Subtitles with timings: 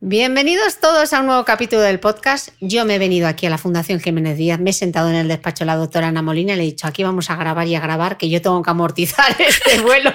[0.00, 2.50] Bienvenidos todos a un nuevo capítulo del podcast.
[2.60, 5.26] Yo me he venido aquí a la Fundación Jiménez Díaz, me he sentado en el
[5.26, 7.74] despacho de la doctora Ana Molina y le he dicho, aquí vamos a grabar y
[7.74, 10.14] a grabar, que yo tengo que amortizar este vuelo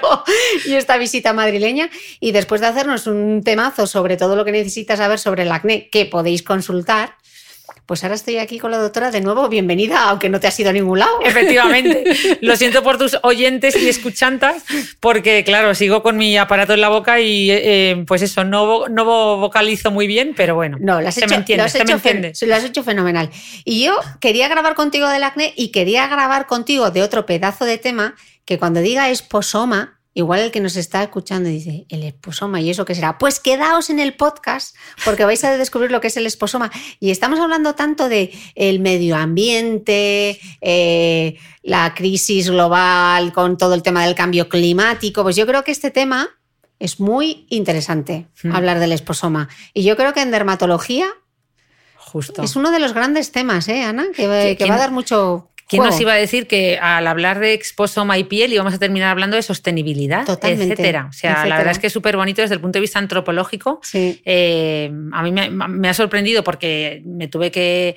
[0.65, 1.89] y esta visita madrileña.
[2.21, 5.89] Y después de hacernos un temazo sobre todo lo que necesitas saber sobre el acné,
[5.89, 7.17] que podéis consultar,
[7.85, 9.49] pues ahora estoy aquí con la doctora de nuevo.
[9.49, 11.19] Bienvenida, aunque no te has ido a ningún lado.
[11.23, 12.03] Efectivamente.
[12.41, 14.63] Lo siento por tus oyentes y escuchantas,
[14.99, 19.05] porque claro, sigo con mi aparato en la boca y eh, pues eso, no, no
[19.37, 20.77] vocalizo muy bien, pero bueno.
[20.79, 22.33] No, lo has se hecho, me entiende, se me entiende.
[22.41, 23.29] lo has hecho fenomenal.
[23.65, 27.77] Y yo quería grabar contigo del acné y quería grabar contigo de otro pedazo de
[27.77, 32.69] tema que cuando diga esposoma, igual el que nos está escuchando dice, el esposoma, ¿y
[32.69, 33.17] eso qué será?
[33.17, 36.71] Pues quedaos en el podcast porque vais a descubrir lo que es el esposoma.
[36.99, 43.81] Y estamos hablando tanto de el medio ambiente, eh, la crisis global con todo el
[43.83, 45.23] tema del cambio climático.
[45.23, 46.29] Pues yo creo que este tema
[46.79, 48.55] es muy interesante, Hmm.
[48.55, 49.47] hablar del esposoma.
[49.73, 51.07] Y yo creo que en dermatología
[51.97, 52.43] Justo.
[52.43, 54.05] es uno de los grandes temas, ¿eh, Ana?
[54.15, 55.49] Que, va- que ¿Quién- va a dar mucho.
[55.67, 59.09] ¿Quién nos iba a decir que al hablar de exposoma y piel íbamos a terminar
[59.09, 61.07] hablando de sostenibilidad, Totalmente, etcétera?
[61.09, 61.49] O sea, etcétera.
[61.49, 63.79] la verdad es que es súper bonito desde el punto de vista antropológico.
[63.83, 64.21] Sí.
[64.25, 67.95] Eh, a mí me, me ha sorprendido porque me tuve que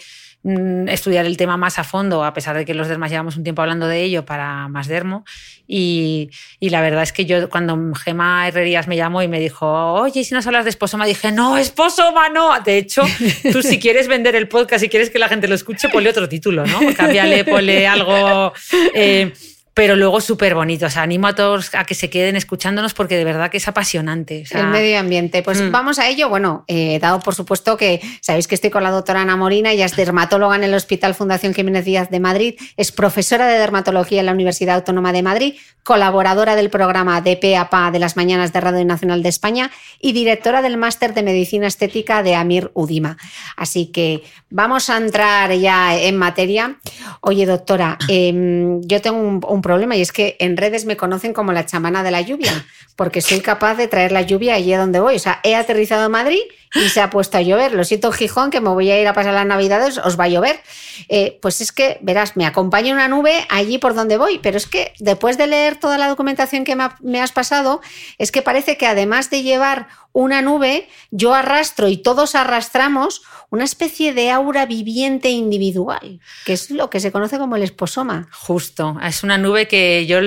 [0.88, 3.62] estudiar el tema más a fondo, a pesar de que los dermas llevamos un tiempo
[3.62, 5.24] hablando de ello para más dermo.
[5.66, 6.30] Y,
[6.60, 10.20] y la verdad es que yo, cuando Gema Herrerías me llamó y me dijo, oye,
[10.20, 12.60] ¿y si nos hablas de esposoma, dije, no, esposoma, no.
[12.60, 13.02] De hecho,
[13.52, 16.28] tú si quieres vender el podcast, si quieres que la gente lo escuche, ponle otro
[16.28, 16.78] título, ¿no?
[16.96, 18.52] Cámbiale, ponle algo.
[18.94, 19.32] eh,
[19.76, 20.86] pero luego súper bonito.
[20.86, 23.68] O sea, animo a todos a que se queden escuchándonos porque de verdad que es
[23.68, 24.40] apasionante.
[24.44, 25.42] O sea, el medio ambiente.
[25.42, 25.70] Pues Mm.
[25.70, 26.30] vamos a ello.
[26.30, 29.84] Bueno, eh, dado por supuesto que sabéis que estoy con la doctora Ana Molina, ella
[29.84, 34.26] es dermatóloga en el Hospital Fundación Jiménez Díaz de Madrid, es profesora de dermatología en
[34.26, 38.84] la Universidad Autónoma de Madrid, colaboradora del programa de PAPA de las Mañanas de Radio
[38.86, 39.70] Nacional de España
[40.00, 43.18] y directora del Máster de Medicina Estética de Amir Udima.
[43.58, 46.78] Así que vamos a entrar ya en materia.
[47.20, 51.32] Oye, doctora, em, yo tengo un, un problema y es que en redes me conocen
[51.32, 52.52] como la chamana de la lluvia,
[52.96, 55.16] porque soy capaz de traer la lluvia allí a donde voy.
[55.16, 56.38] O sea, he aterrizado en Madrid
[56.84, 57.72] y se ha puesto a llover.
[57.72, 60.28] Lo siento, Gijón, que me voy a ir a pasar las navidades, os va a
[60.28, 60.60] llover.
[61.08, 64.66] Eh, pues es que, verás, me acompaña una nube allí por donde voy, pero es
[64.66, 67.80] que después de leer toda la documentación que me, ha- me has pasado,
[68.18, 73.20] es que parece que además de llevar una nube, yo arrastro y todos arrastramos
[73.50, 78.26] una especie de aura viviente individual, que es lo que se conoce como el esposoma.
[78.32, 80.18] Justo, es una nube que yo,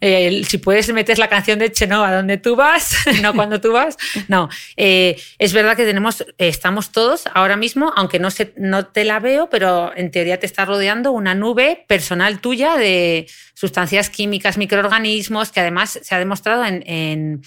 [0.00, 3.96] eh, si puedes metes la canción de Chenoa, donde tú vas, no cuando tú vas.
[4.28, 8.86] No, eh, es verdad que tenemos, eh, estamos todos ahora mismo, aunque no, se, no
[8.86, 14.10] te la veo, pero en teoría te está rodeando una nube personal tuya de sustancias
[14.10, 17.42] químicas, microorganismos, que además se ha demostrado en, en,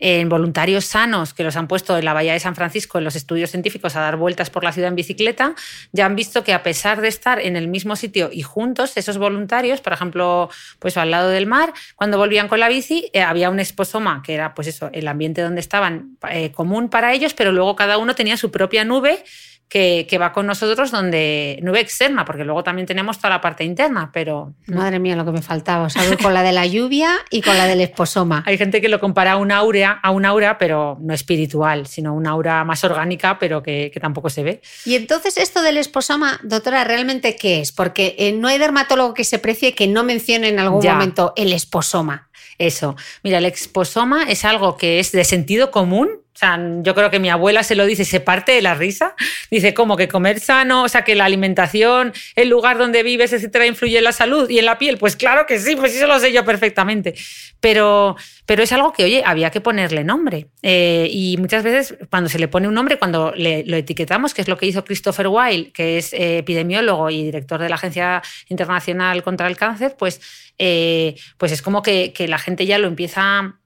[0.00, 3.14] en voluntarios sanos que los han puesto en la Bahía de San Francisco en los
[3.14, 5.54] estudios científicos a dar vueltas por la ciudad en bicicleta,
[5.92, 9.18] ya han visto que a pesar de estar en el mismo sitio y juntos, esos
[9.18, 10.48] voluntarios, por ejemplo,
[10.78, 14.34] pues al lado del mar, cuando volvían con la bici, eh, había un esposoma, que
[14.34, 18.14] era pues eso, el ambiente donde estaban eh, común para ellos, pero luego cada uno
[18.14, 19.22] tenía su propia nube
[19.70, 23.62] que, que, va con nosotros donde nube externa, porque luego también tenemos toda la parte
[23.62, 24.52] interna, pero...
[24.66, 25.84] Madre mía, lo que me faltaba.
[25.84, 28.42] O sea, con la de la lluvia y con la del esposoma.
[28.46, 32.12] Hay gente que lo compara a un aura, a un aura, pero no espiritual, sino
[32.14, 34.60] una aura más orgánica, pero que, que tampoco se ve.
[34.84, 37.70] Y entonces, esto del esposoma, doctora, ¿realmente qué es?
[37.70, 40.94] Porque eh, no hay dermatólogo que se precie que no mencione en algún Ya.
[40.94, 42.28] momento el esposoma.
[42.58, 42.96] Eso.
[43.22, 47.18] Mira, el exposoma es algo que es de sentido común, O sea, yo creo que
[47.18, 49.14] mi abuela se lo dice, se parte de la risa.
[49.50, 50.84] Dice, ¿cómo que comer sano?
[50.84, 54.58] O sea, que la alimentación, el lugar donde vives, etcétera, influye en la salud y
[54.58, 54.96] en la piel.
[54.96, 57.14] Pues claro que sí, pues eso lo sé yo perfectamente.
[57.58, 58.16] Pero,
[58.46, 60.46] pero es algo que, oye, había que ponerle nombre.
[60.62, 64.48] Eh, y muchas veces, cuando se le pone un nombre, cuando lo etiquetamos, que es
[64.48, 69.22] lo que hizo Christopher Weil, que es eh, epidemiólogo y director de la Agencia Internacional
[69.24, 70.20] contra el Cáncer, pues,
[70.58, 73.59] eh, pues es como que, que la gente ya lo empieza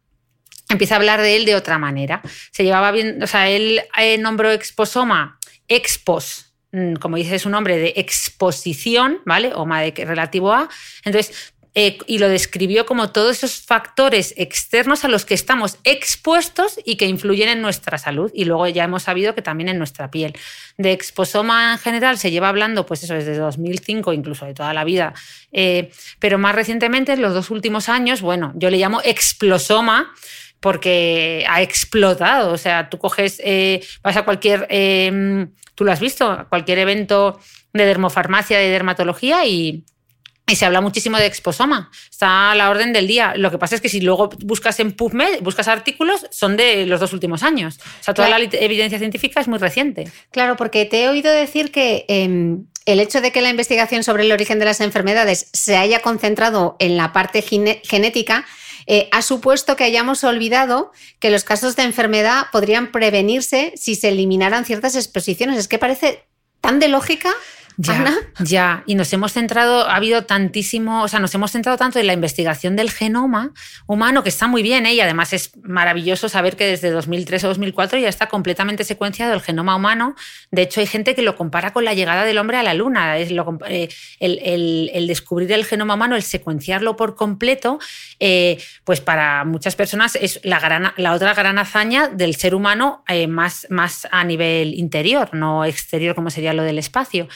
[0.69, 2.23] empieza a hablar de él de otra manera.
[2.51, 5.39] Se llevaba bien, o sea, él eh, nombró exposoma,
[5.69, 9.53] expos, mm, como dice su nombre, de exposición, ¿vale?
[9.55, 10.69] Oma de relativo a.
[11.05, 16.79] Entonces, eh, y lo describió como todos esos factores externos a los que estamos expuestos
[16.85, 18.31] y que influyen en nuestra salud.
[18.33, 20.35] Y luego ya hemos sabido que también en nuestra piel.
[20.79, 24.85] De exposoma en general se lleva hablando, pues eso, desde 2005, incluso de toda la
[24.85, 25.15] vida.
[25.51, 25.91] Eh,
[26.21, 30.15] pero más recientemente, en los dos últimos años, bueno, yo le llamo explosoma
[30.65, 32.55] porque ha explotado.
[32.55, 36.79] O sea, tú coges, eh, vas a cualquier, em, tú lo has visto, a cualquier
[36.79, 37.39] evento
[37.75, 39.85] de dermofarmacia, de dermatología y,
[40.47, 41.91] se habla muchísimo de exposoma.
[42.11, 43.35] Está a la orden del día.
[43.37, 47.01] Lo que pasa es que si luego buscas en PubMed, buscas artículos, son de los
[47.01, 47.79] dos últimos años.
[48.01, 50.11] O sea, toda la evidencia científica es muy reciente.
[50.31, 54.25] Claro, porque te he oído decir que em, el hecho de que la investigación sobre
[54.25, 58.47] el origen de las enfermedades se haya concentrado en la parte genética
[58.87, 64.09] eh, ha supuesto que hayamos olvidado que los casos de enfermedad podrían prevenirse si se
[64.09, 65.59] eliminaran ciertas exposiciones.
[65.59, 66.25] Es que parece
[66.61, 67.33] tan de lógica
[67.77, 71.99] ya, ya, y nos hemos centrado, ha habido tantísimo, o sea, nos hemos centrado tanto
[71.99, 73.53] en la investigación del genoma
[73.87, 74.95] humano, que está muy bien, ¿eh?
[74.95, 79.41] y además es maravilloso saber que desde 2003 o 2004 ya está completamente secuenciado el
[79.41, 80.15] genoma humano.
[80.53, 83.19] De hecho, hay gente que lo compara con la llegada del hombre a la luna.
[83.19, 83.31] Es
[83.69, 83.89] eh,
[84.21, 87.79] el, descubrir el genoma humano, el secuenciarlo por completo,
[88.21, 93.03] eh, pues para muchas personas es la, gran, la otra gran hazaña del ser humano
[93.29, 97.29] más, más a nivel interior, no exterior como sería lo del espacio.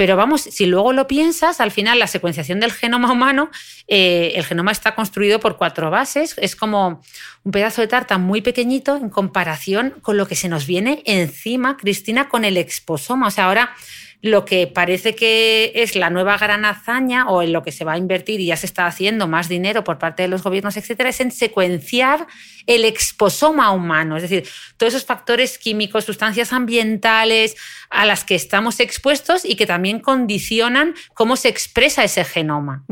[0.00, 3.50] Pero vamos, si luego lo piensas, al final la secuenciación del genoma humano,
[3.86, 7.02] eh, el genoma está construido por cuatro bases, es como
[7.44, 11.76] un pedazo de tarta muy pequeñito en comparación con lo que se nos viene encima,
[11.76, 13.26] Cristina, con el exposoma.
[13.26, 13.74] O sea, ahora
[14.22, 17.92] lo que parece que es la nueva gran hazaña o en lo que se va
[17.92, 21.08] a invertir y ya se está haciendo más dinero por parte de los gobiernos, etcétera,
[21.08, 22.26] es en secuenciar
[22.66, 24.46] el exposoma humano, es decir,
[24.76, 27.56] todos esos factores químicos, sustancias ambientales
[27.88, 32.84] a las que estamos expuestos y que también condicionan cómo se expresa ese genoma.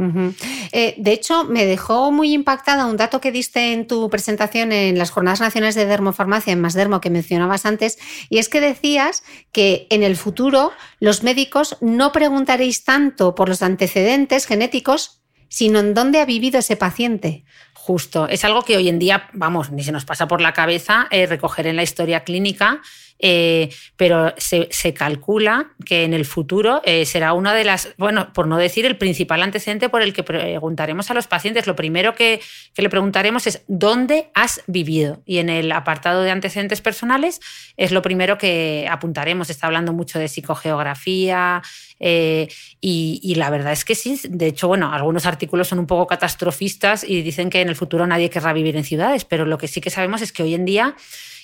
[0.73, 4.99] Eh, de hecho, me dejó muy impactada un dato que diste en tu presentación en
[4.99, 7.99] las Jornadas Nacionales de Dermofarmacia, en Más Dermo, que mencionabas antes,
[8.29, 9.23] y es que decías
[9.53, 15.95] que en el futuro los médicos no preguntaréis tanto por los antecedentes genéticos, sino en
[15.95, 17.45] dónde ha vivido ese paciente.
[17.75, 21.09] Justo, es algo que hoy en día, vamos, ni se nos pasa por la cabeza
[21.11, 22.83] eh, recoger en la historia clínica
[23.19, 28.47] eh, pero se, calcula que en el futuro eh, será una de las, bueno, por
[28.47, 31.67] no decir el principal antecedente por el que preguntaremos a los pacientes.
[31.67, 32.41] Lo primero que,
[32.77, 35.23] le preguntaremos es ¿dónde has vivido?
[35.27, 37.41] Y en el apartado de antecedentes personales
[37.77, 39.51] es lo primero que apuntaremos.
[39.51, 41.63] Está hablando mucho de psicogeografía,
[42.01, 42.49] eh,
[42.81, 47.05] y, la verdad es que sí, de hecho, bueno, algunos artículos son un poco catastrofistas
[47.05, 49.81] y dicen que en el futuro nadie querrá vivir en ciudades, pero lo que sí
[49.81, 50.95] que sabemos es que hoy en día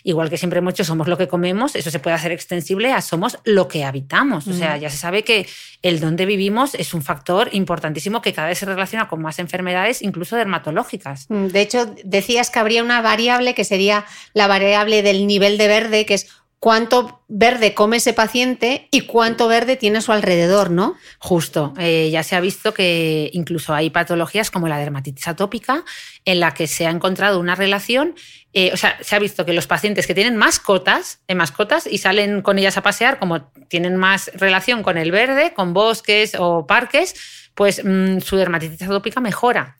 [0.04, 3.00] igual que siempre hemos dicho, somos lo que comemos, eso se puede hacer extensible a
[3.00, 4.46] somos lo que habitamos.
[4.46, 5.48] O sea, ya se sabe que
[5.82, 10.02] el dónde vivimos es un factor importantísimo que cada vez se relaciona con más enfermedades,
[10.02, 11.26] incluso dermatológicas.
[11.30, 15.68] Mm, de hecho, decías que habría una variable que sería la variable del nivel de
[15.68, 16.28] verde, que es
[16.64, 20.96] cuánto verde come ese paciente y cuánto verde tiene a su alrededor, ¿no?
[21.18, 21.74] Justo.
[21.78, 25.84] Eh, ya se ha visto que incluso hay patologías como la dermatitis atópica
[26.24, 28.14] en la que se ha encontrado una relación.
[28.54, 31.98] Eh, o sea, se ha visto que los pacientes que tienen mascotas, eh, mascotas y
[31.98, 36.66] salen con ellas a pasear, como tienen más relación con el verde, con bosques o
[36.66, 37.14] parques,
[37.54, 39.76] pues mm, su dermatitis atópica mejora.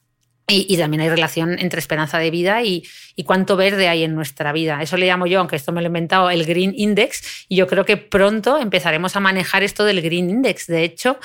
[0.47, 2.85] Y, también hay relación entre esperanza de vida y,
[3.17, 4.83] y, cuánto verde hay en nuestra vida.
[4.83, 7.47] Eso le llamo yo, aunque esto me lo he inventado, el Green Index.
[7.49, 10.67] Y yo creo que pronto empezaremos a manejar esto del Green Index.
[10.67, 11.19] De hecho,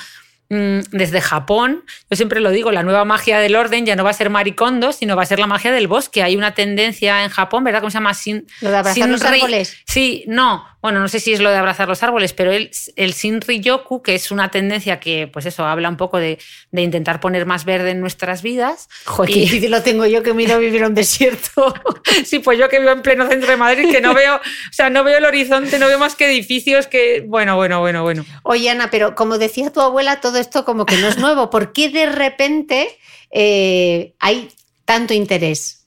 [0.50, 4.14] desde Japón, yo siempre lo digo, la nueva magia del orden ya no va a
[4.14, 6.24] ser maricondo, sino va a ser la magia del bosque.
[6.24, 7.80] Hay una tendencia en Japón, ¿verdad?
[7.80, 8.14] ¿Cómo se llama?
[8.14, 9.76] Sin, ¿Lo de abrazar los árboles?
[9.86, 13.12] Sí, no bueno, no sé si es lo de abrazar los árboles, pero el, el
[13.12, 16.38] Shinri-yoku, que es una tendencia que, pues eso, habla un poco de,
[16.72, 18.88] intentar poner más verde en nuestras vidas.
[19.04, 21.74] Joder, y lo tengo yo que miro vivir en un desierto.
[22.24, 24.88] sí, pues yo que vivo en pleno centro de Madrid, que no veo, o sea,
[24.88, 28.24] no veo el horizonte, no veo más que edificios que, bueno, bueno, bueno, bueno.
[28.42, 31.50] Oye, Ana, pero como decía tu abuela, todo esto como que no es nuevo.
[31.50, 32.88] ¿Por qué de repente
[33.30, 34.48] eh, hay
[34.84, 35.86] tanto interés?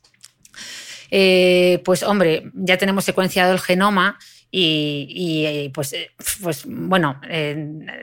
[1.12, 4.17] Eh, pues hombre, ya tenemos secuenciado el genoma
[4.55, 5.95] y, eh, pues,
[6.41, 7.19] pues bueno,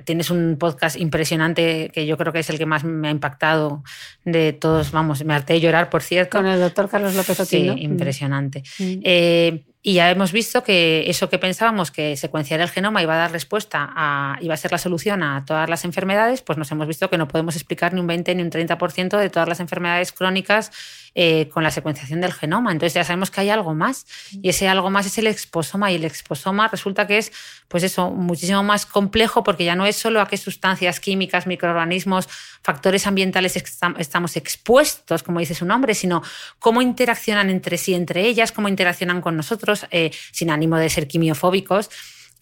[0.05, 3.85] tienes un podcast impresionante que yo creo que es el que más me ha impactado
[4.25, 6.39] de todos, vamos, me harté llorar, por cierto.
[6.39, 7.75] Con el doctor Carlos López Otino.
[7.75, 8.65] Sí, impresionante.
[8.81, 9.70] Mm.
[9.83, 13.33] Y ya hemos visto que eso que pensábamos que secuenciar el genoma iba a dar
[13.33, 17.09] respuesta, a, iba a ser la solución a todas las enfermedades, pues nos hemos visto
[17.09, 20.71] que no podemos explicar ni un 20 ni un 30% de todas las enfermedades crónicas
[21.15, 22.73] eh, con la secuenciación del genoma.
[22.73, 25.95] Entonces ya sabemos que hay algo más y ese algo más es el exposoma y
[25.95, 27.33] el exposoma resulta que es
[27.69, 32.29] pues eso, muchísimo más complejo porque ya no es solo a qué sustancias químicas, microorganismos,
[32.63, 36.23] factores ambientales estamos expuestos, como dice su nombre, sino
[36.59, 41.07] cómo interaccionan entre sí, entre ellas, cómo interaccionan con nosotros eh, sin ánimo de ser
[41.07, 41.91] quimiofóbicos,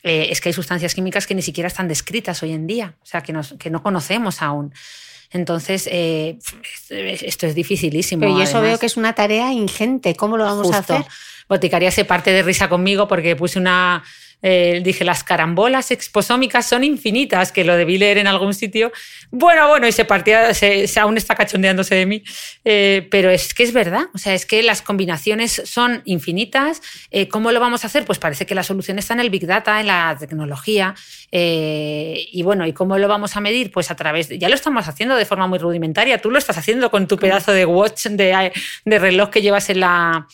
[0.03, 3.07] eh, es que hay sustancias químicas que ni siquiera están descritas hoy en día, o
[3.07, 4.73] sea, que, que no conocemos aún.
[5.31, 6.39] Entonces, eh,
[6.89, 8.21] esto es dificilísimo.
[8.21, 10.15] Pero eso veo que es una tarea ingente.
[10.15, 11.05] ¿Cómo lo vamos a hacer?
[11.49, 14.03] Boticaria se parte de risa conmigo porque puse una,
[14.41, 18.93] eh, dije, las carambolas exposómicas son infinitas, que lo debí leer en algún sitio.
[19.31, 22.23] Bueno, bueno, y se partía, se, aún está cachondeándose de mí,
[22.65, 26.81] eh, pero es que es verdad, o sea, es que las combinaciones son infinitas.
[27.11, 28.05] Eh, ¿Cómo lo vamos a hacer?
[28.05, 30.95] Pues parece que la solución está en el Big Data, en la tecnología.
[31.31, 33.73] y bueno, ¿y cómo lo vamos a medir?
[33.73, 36.91] Pues a través, ya lo estamos haciendo de forma muy rudimentaria, tú lo estás haciendo
[36.91, 38.53] con tu pedazo de watch, de,
[38.85, 40.27] de reloj que llevas en la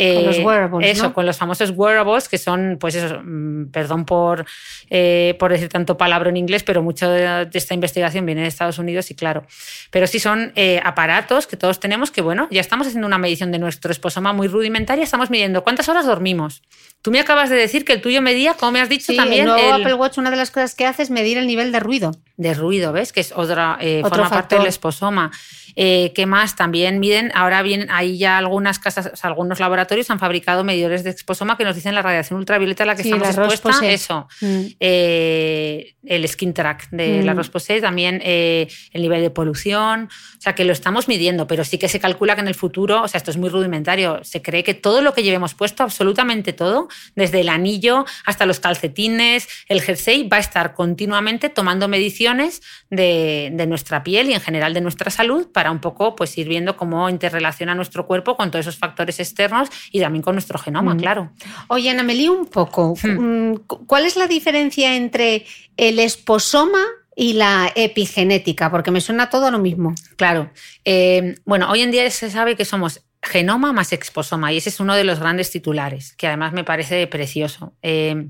[0.00, 0.90] con los eh, wearables.
[0.90, 4.46] Eso, con los famosos wearables, que son, pues eso, mm, perdón por,
[4.88, 8.78] eh, por decir tanto palabra en inglés, pero mucho de, esta investigación viene de Estados
[8.78, 9.44] Unidos y claro.
[9.90, 13.52] Pero sí son eh, aparatos que todos tenemos que, bueno, ya estamos haciendo una medición
[13.52, 16.62] de nuestro esposoma muy rudimentaria, estamos midiendo cuántas horas dormimos.
[17.02, 19.48] Tú me acabas de decir que el tuyo medía, como me has dicho también.
[19.48, 21.80] El nuevo Apple Watch, una de las cosas que hace es medir el nivel de
[21.80, 22.12] ruido.
[22.36, 23.12] De ruido, ¿ves?
[23.12, 25.30] Que es otra, forma parte del esposoma.
[25.76, 26.56] Eh, ¿Qué más?
[26.56, 31.56] También miden, ahora bien, hay ya algunas casas, algunos laboratorios han fabricado medidores de exposoma
[31.56, 33.82] que nos dicen la radiación ultravioleta a la que estamos expuestos.
[33.82, 34.28] Eso.
[34.40, 34.60] Mm.
[34.80, 37.36] Eh, el skin track de la mm.
[37.36, 40.08] Rosposé, también eh, el nivel de polución.
[40.38, 43.02] O sea, que lo estamos midiendo, pero sí que se calcula que en el futuro,
[43.02, 46.52] o sea, esto es muy rudimentario, se cree que todo lo que llevemos puesto, absolutamente
[46.52, 52.62] todo, desde el anillo hasta los calcetines, el jersey, va a estar continuamente tomando mediciones
[52.88, 56.48] de, de nuestra piel y en general de nuestra salud para un poco pues, ir
[56.48, 60.94] viendo cómo interrelaciona nuestro cuerpo con todos esos factores externos y también con nuestro genoma,
[60.94, 60.98] mm.
[60.98, 61.32] claro.
[61.68, 62.94] Oye, Ana, me lío un poco.
[63.02, 63.50] Hmm.
[63.50, 63.54] Mm,
[63.86, 65.46] ¿Cuál es la diferencia entre
[65.76, 66.80] el esposoma
[67.16, 68.70] y la epigenética?
[68.70, 69.94] Porque me suena todo lo mismo.
[70.16, 70.50] Claro.
[70.84, 74.80] Eh, bueno, hoy en día se sabe que somos genoma más exposoma y ese es
[74.80, 77.74] uno de los grandes titulares, que además me parece precioso.
[77.82, 78.28] Eh,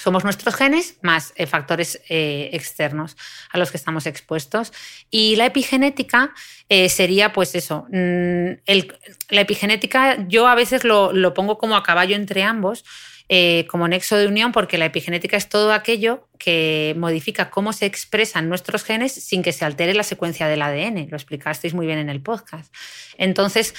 [0.00, 3.16] somos nuestros genes más eh, factores eh, externos
[3.50, 4.72] a los que estamos expuestos.
[5.10, 6.32] Y la epigenética
[6.68, 8.50] eh, sería, pues eso, mm,
[9.30, 12.84] la epigenética yo a veces lo, pongo como a caballo entre ambos,
[13.68, 18.48] como nexo de unión, porque la epigenética es todo aquello que modifica cómo se expresan
[18.48, 21.06] nuestros genes sin que se altere la secuencia del ADN.
[21.10, 22.74] Lo explicasteis muy bien en el podcast.
[23.18, 23.76] Entonces,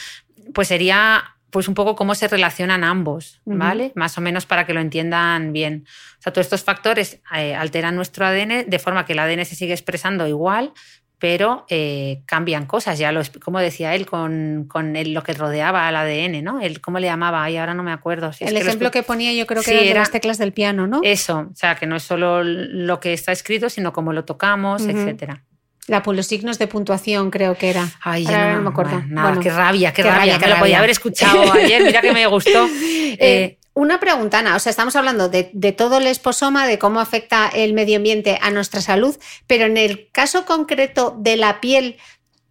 [0.53, 3.91] pues sería pues un poco cómo se relacionan ambos, ¿vale?
[3.95, 5.85] Más o menos para que lo entiendan bien.
[6.17, 9.55] O sea, todos estos factores eh, alteran nuestro ADN de forma que el ADN se
[9.55, 10.71] sigue expresando igual,
[11.19, 12.97] pero eh, cambian cosas.
[12.97, 16.61] Ya lo, como decía él, con, con lo que rodeaba al ADN, ¿no?
[16.61, 17.43] El, ¿Cómo le llamaba?
[17.43, 18.31] Ahí ahora no me acuerdo.
[18.39, 21.01] el ejemplo que, ponía yo creo que era las teclas del piano, ¿no?
[21.03, 24.83] Eso, o sea, que no es solo lo que está escrito, sino cómo lo tocamos,
[24.83, 25.43] etcétera.
[25.87, 27.89] La, los signos de puntuación creo que era.
[28.01, 29.01] Ay, ya no, me acuerdo.
[29.41, 32.67] qué rabia, qué, rabia, que lo podía haber escuchado ayer, mira que me gustó.
[33.11, 35.43] Eh, eh, una pregunta, Ana, o sea, estamos hablando de,
[35.77, 40.09] todo el esposoma, de cómo afecta el medio ambiente a nuestra salud, pero en el
[40.11, 41.97] caso concreto de la piel,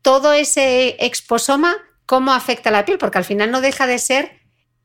[0.02, 2.98] todo ese exposoma, ¿cómo afecta a la piel?
[2.98, 4.39] Porque al final no deja de ser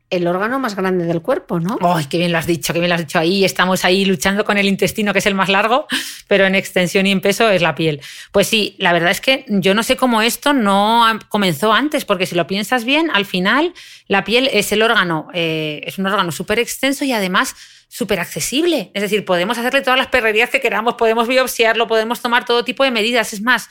[0.10, 1.78] el órgano más grande del cuerpo, ¿no?
[1.82, 3.18] ¡Ay, qué bien lo has dicho, qué bien lo has dicho!
[3.18, 5.88] Ahí estamos ahí luchando con el intestino, que es el más largo,
[6.28, 8.02] pero en extensión y en peso es la piel.
[8.32, 12.26] Pues sí, la verdad es que yo no sé cómo esto no comenzó antes, porque
[12.26, 13.74] si lo piensas bien, al final
[14.08, 17.56] la piel es el órgano, eh, es un órgano súper extenso y además
[17.88, 18.92] súper accesible.
[18.94, 22.84] Es decir, podemos hacerle todas las perrerías que queramos, podemos biopsiarlo, podemos tomar todo tipo
[22.84, 23.34] de medidas.
[23.34, 23.70] Es más,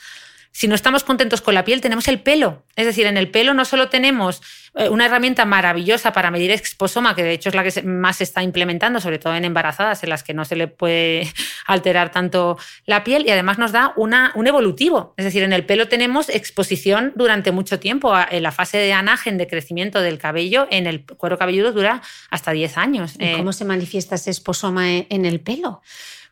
[0.51, 2.63] si no estamos contentos con la piel, tenemos el pelo.
[2.75, 4.41] Es decir, en el pelo no solo tenemos
[4.89, 8.43] una herramienta maravillosa para medir exposoma, que de hecho es la que más se está
[8.43, 11.31] implementando, sobre todo en embarazadas, en las que no se le puede
[11.65, 15.13] alterar tanto la piel, y además nos da una, un evolutivo.
[15.17, 18.13] Es decir, en el pelo tenemos exposición durante mucho tiempo.
[18.29, 22.51] En la fase de anagen, de crecimiento del cabello, en el cuero cabelludo dura hasta
[22.51, 23.15] 10 años.
[23.19, 25.81] ¿Y ¿Cómo eh, se manifiesta ese exposoma en el pelo?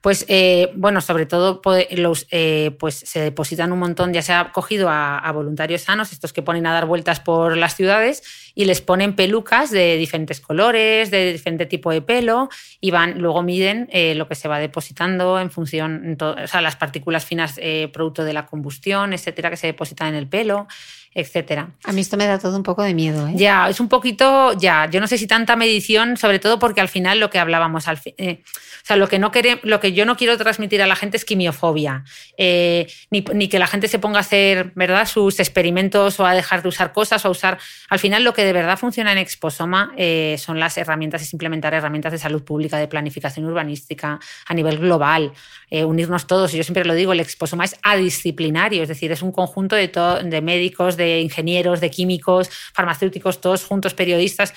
[0.04, 4.52] Pues eh, bueno, sobre todo los, eh, pues se depositan un montón, ya se ha
[4.52, 8.22] cogido a, voluntarios sanos, estos que ponen a dar vueltas por las ciudades
[8.56, 12.50] y les ponen pelucas de diferentes colores, de diferente tipo de pelo
[12.80, 16.76] y van, luego miden eh, lo que se va depositando en función, o sea, las
[16.76, 17.60] partículas finas
[17.92, 20.68] producto de la combustión, etcétera, que se depositan en el pelo
[21.16, 21.70] etcétera.
[21.84, 23.28] A mí esto me da todo un poco de miedo.
[23.28, 23.34] ¿eh?
[23.36, 26.88] Ya, es un poquito, ya, yo no sé si tanta medición, sobre todo porque al
[26.88, 29.32] final lo que hablábamos, al eh, o sea, lo que, no
[29.64, 32.04] lo que yo no quiero transmitir a la gente es quimiofobia,
[32.38, 35.08] eh, ni, que la gente se ponga a hacer ¿verdad?
[35.08, 38.44] sus experimentos o a dejar de usar cosas o a usar, al final lo que
[38.44, 39.92] de verdad funciona en Exposoma
[40.38, 45.32] son las herramientas, es implementar herramientas de salud pública, de planificación urbanística a nivel global,
[45.70, 49.32] unirnos todos, y yo siempre lo digo, el Exposoma es adisciplinario, es decir, es un
[49.32, 49.88] conjunto de,
[50.24, 54.54] de médicos, de de ingenieros, de químicos, farmacéuticos, todos juntos, periodistas,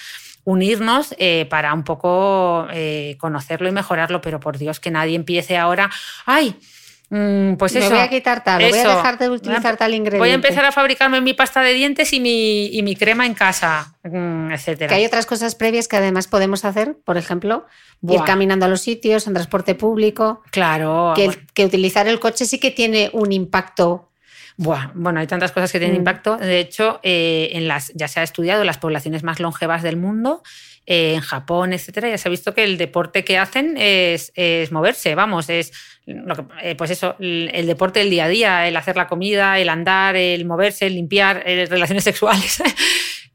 [0.47, 5.59] unirnos eh, para un poco eh, conocerlo y mejorarlo, pero por Dios que nadie empiece
[5.59, 5.91] ahora,
[6.25, 6.55] ay,
[7.11, 7.91] mm, pues eso.
[7.91, 10.21] Me voy a quitar tal, voy a dejar de utilizar tal ingrediente.
[10.21, 13.35] Voy a empezar a fabricarme mi pasta de dientes y mi, y mi crema en
[13.35, 14.89] casa, mm, etcétera.
[14.89, 17.67] Que hay otras cosas previas que además podemos hacer, por ejemplo,
[18.09, 20.43] ir caminando a los sitios, en transporte público.
[20.53, 21.13] Claro.
[21.17, 24.11] Que, que utilizar el coche sí que tiene un impacto
[24.57, 26.01] bueno, hay tantas cosas que tienen mm.
[26.01, 26.37] impacto.
[26.39, 30.43] De hecho, eh, en las, ya se ha estudiado las poblaciones más longevas del mundo,
[30.87, 34.33] eh, en Japón, etcétera, ya se ha visto que el deporte que hacen es,
[34.71, 35.73] moverse, vamos, es
[36.63, 40.17] eh, pues eso, el, deporte del día a día, el hacer la comida, el andar,
[40.17, 42.63] el moverse, el limpiar, relaciones sexuales.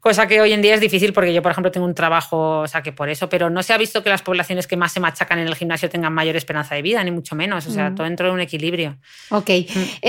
[0.00, 2.66] Cosa que hoy en día es difícil porque yo, por ejemplo, tengo un trabajo, o
[2.66, 4.98] sea, que por eso, pero no se ha visto que las poblaciones que más se
[4.98, 7.68] machacan en el gimnasio tengan mayor esperanza de vida, ni mucho menos.
[7.68, 7.94] O sea, mm.
[7.94, 8.98] todo dentro de un equilibrio.
[9.30, 9.50] Ok.
[9.72, 10.02] Mm.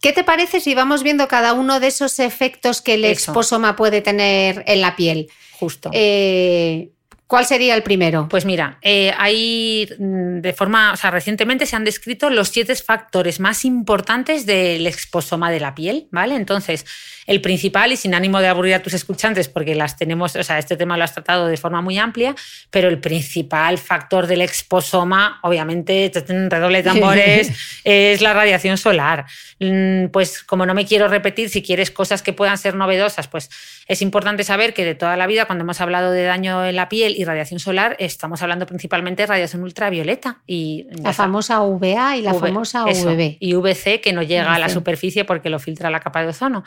[0.00, 4.00] ¿Qué te parece si vamos viendo cada uno de esos efectos que el exposoma puede
[4.00, 5.30] tener en la piel?
[5.58, 5.90] Justo.
[5.92, 6.90] Eh,
[7.30, 8.26] ¿Cuál sería el primero?
[8.28, 12.74] Pues mira, eh, hay mm, de forma, o sea, recientemente se han descrito los siete
[12.74, 16.34] factores más importantes del exposoma de la piel, ¿vale?
[16.34, 16.84] Entonces,
[17.28, 20.58] el principal, y sin ánimo de aburrir a tus escuchantes, porque las tenemos, o sea,
[20.58, 22.34] este tema lo has tratado de forma muy amplia,
[22.70, 26.10] pero el principal factor del exposoma, obviamente,
[26.48, 27.52] redoble de tambores,
[27.84, 29.26] es la radiación solar.
[29.60, 33.50] Mm, pues como no me quiero repetir, si quieres cosas que puedan ser novedosas, pues
[33.86, 36.88] es importante saber que de toda la vida, cuando hemos hablado de daño en la
[36.88, 40.42] piel y radiación solar, estamos hablando principalmente de radiación ultravioleta.
[40.46, 43.36] Y la famosa UVA y la famosa UVB.
[43.38, 46.64] Y VC, que no llega a la superficie porque lo filtra la capa de ozono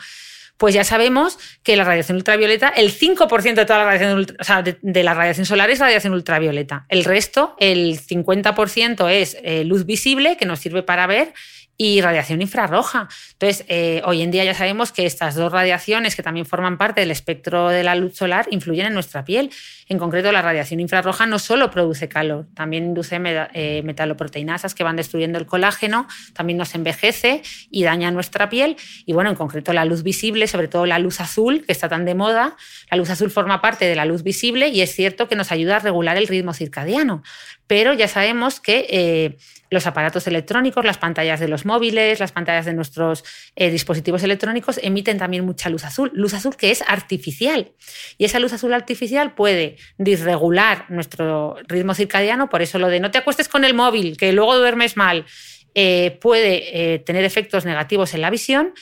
[0.56, 5.12] pues ya sabemos que la radiación ultravioleta, el 5% de toda la radiación, de, la
[5.14, 6.86] radiación solar es radiación ultravioleta.
[6.88, 11.34] El resto, el 50% es eh, luz visible que nos sirve para ver
[11.76, 13.08] y radiación infrarroja.
[13.32, 17.00] Entonces, eh, hoy en día ya sabemos que estas dos radiaciones, que también forman parte
[17.00, 19.50] del espectro de la luz solar, influyen en nuestra piel.
[19.88, 23.20] En concreto, la radiación infrarroja no solo produce calor, también induce
[23.54, 28.76] eh, metaloproteinasas que van destruyendo el colágeno, también nos envejece y daña nuestra piel.
[29.04, 32.04] Y bueno, en concreto, la luz visible, sobre todo la luz azul, que está tan
[32.04, 32.56] de moda,
[32.90, 35.76] la luz azul forma parte de la luz visible y es cierto que nos ayuda
[35.76, 37.22] a regular el ritmo circadiano.
[37.66, 39.36] Pero ya sabemos que eh,
[39.70, 43.24] los aparatos electrónicos, las pantallas de los móviles, las pantallas de nuestros
[43.56, 47.72] eh, dispositivos electrónicos emiten también mucha luz azul, luz azul que es artificial.
[48.18, 53.10] Y esa luz azul artificial puede disregular nuestro ritmo circadiano, por eso lo de no
[53.10, 55.26] te acuestes con el móvil, que luego duermes mal,
[55.74, 58.74] eh, puede eh, tener efectos negativos en la visión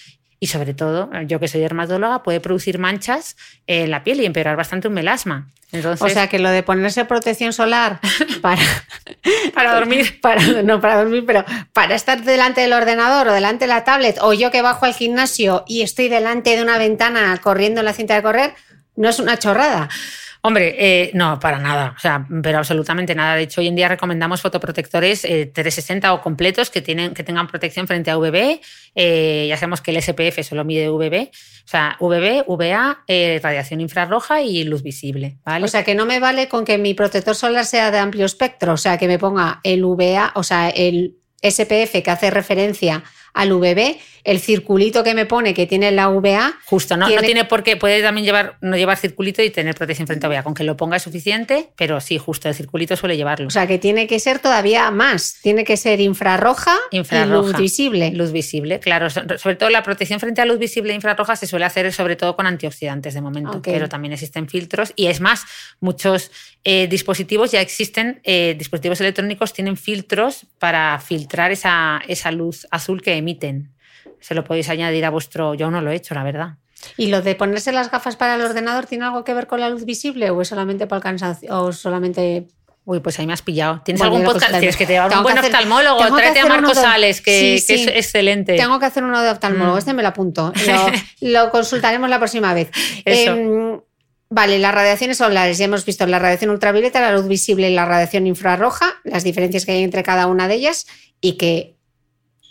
[0.42, 3.36] y sobre todo, yo que soy dermatóloga, puede producir manchas
[3.68, 5.46] en la piel y empeorar bastante un melasma.
[6.00, 8.00] o sea que lo de ponerse protección solar
[8.42, 8.60] para,
[9.54, 10.18] para dormir.
[10.20, 14.18] Para, no para dormir, pero para estar delante del ordenador o delante de la tablet,
[14.20, 17.92] o yo que bajo al gimnasio y estoy delante de una ventana corriendo en la
[17.92, 18.54] cinta de correr,
[18.96, 19.88] no es una chorrada.
[20.44, 23.36] Hombre, eh, no, para nada, o sea, pero absolutamente nada.
[23.36, 27.46] De hecho, hoy en día recomendamos fotoprotectores 360 eh, o completos que, tienen, que tengan
[27.46, 28.60] protección frente a UVB.
[28.96, 33.04] Eh, ya sabemos que el SPF solo mide UVB, o sea, UVB, UVA,
[33.40, 35.38] radiación infrarroja y luz visible.
[35.46, 38.72] O sea, que no me vale con que mi protector solar sea de amplio espectro,
[38.72, 43.52] o sea, que me ponga el UVA, o sea, el SPF que hace referencia al
[43.52, 46.54] VB, el circulito que me pone que tiene la VA.
[46.66, 47.06] Justo, ¿no?
[47.06, 47.22] Tiene...
[47.22, 50.28] No tiene por qué, puede también llevar, no llevar circulito y tener protección frente a
[50.28, 50.42] VA.
[50.42, 53.48] Con que lo ponga es suficiente, pero sí, justo el circulito suele llevarlo.
[53.48, 57.56] O sea que tiene que ser todavía más, tiene que ser infrarroja, infrarroja y luz
[57.56, 58.10] visible.
[58.12, 59.08] Luz visible, claro.
[59.10, 62.36] Sobre todo la protección frente a luz visible e infrarroja se suele hacer sobre todo
[62.36, 65.44] con antioxidantes de momento, pero también existen filtros y es más,
[65.80, 66.30] muchos
[66.64, 73.02] eh, dispositivos ya existen, eh, dispositivos electrónicos tienen filtros para filtrar esa, esa luz azul
[73.02, 73.72] que emiten.
[74.20, 75.54] Se lo podéis añadir a vuestro.
[75.54, 76.56] Yo no lo he hecho, la verdad.
[76.96, 79.68] ¿Y lo de ponerse las gafas para el ordenador tiene algo que ver con la
[79.70, 82.46] luz visible o es solamente para el cansancio o solamente
[82.84, 83.80] Uy, pues ahí me has pillado.
[83.84, 84.58] ¿Tienes Bueno, algún podcast?
[84.58, 86.16] Tienes que te un buen hacer- oftalmólogo.
[86.16, 87.84] Tráete a Marco de- Sales, que, Sí, que sí.
[87.84, 88.56] es excelente.
[88.56, 89.78] Tengo que hacer uno de oftalmólogo, Mm.
[89.78, 90.52] este me lo apunto.
[90.66, 90.86] Lo,
[91.44, 92.70] lo consultaremos la próxima vez.
[93.04, 93.34] Eso.
[93.34, 93.80] Em,
[94.30, 95.58] vale, las radiaciones solares.
[95.58, 99.64] Ya hemos visto la radiación ultravioleta, la luz visible y la radiación infrarroja, las diferencias
[99.64, 100.88] que hay entre cada una de ellas
[101.20, 101.76] y que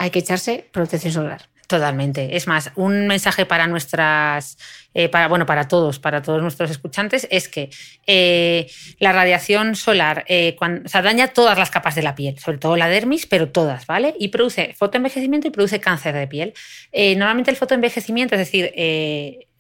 [0.02, 1.44] hay que echarse protección solar.
[1.68, 2.36] Totalmente.
[2.36, 4.58] Es más, un mensaje para nuestras,
[4.96, 7.70] eh, para, bueno, para todos, para todos nuestros escuchantes, es que
[8.08, 8.68] eh,
[9.00, 10.58] la radiación solar eh,
[10.92, 14.16] daña todas las capas de la piel, sobre todo la dermis, pero todas, ¿vale?
[14.20, 16.54] Y produce fotoenvejecimiento y produce cáncer de piel.
[16.92, 18.74] Normalmente el fotoenvejecimiento, es decir,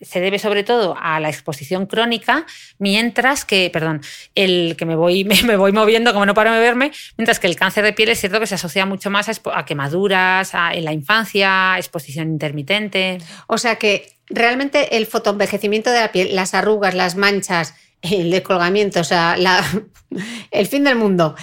[0.01, 2.45] se debe sobre todo a la exposición crónica,
[2.79, 4.01] mientras que, perdón,
[4.35, 7.55] el que me voy, me, voy moviendo como no paro de verme, mientras que el
[7.55, 11.75] cáncer de piel es cierto que se asocia mucho más a, quemaduras, en la infancia,
[11.77, 13.17] exposición intermitente.
[13.47, 18.99] O sea que realmente el fotoenvejecimiento de la piel, las arrugas, las manchas, el descolgamiento,
[19.01, 19.63] o sea, la-
[20.51, 21.35] el fin del mundo,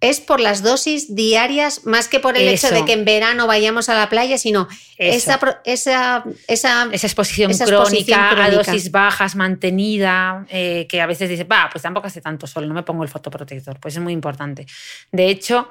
[0.00, 3.88] es por las dosis diarias, más que por el hecho de que en verano vayamos
[3.90, 8.90] a la playa, sino esa, pro- esa, esa, Esa exposición, Esa crónica, exposición a dosis
[8.90, 12.82] bajas, mantenida, eh, que a veces dices, va, pues tampoco hace tanto sol, no me
[12.82, 13.78] pongo el fotoprotector.
[13.78, 14.66] Pues es muy importante.
[15.12, 15.68] De hecho,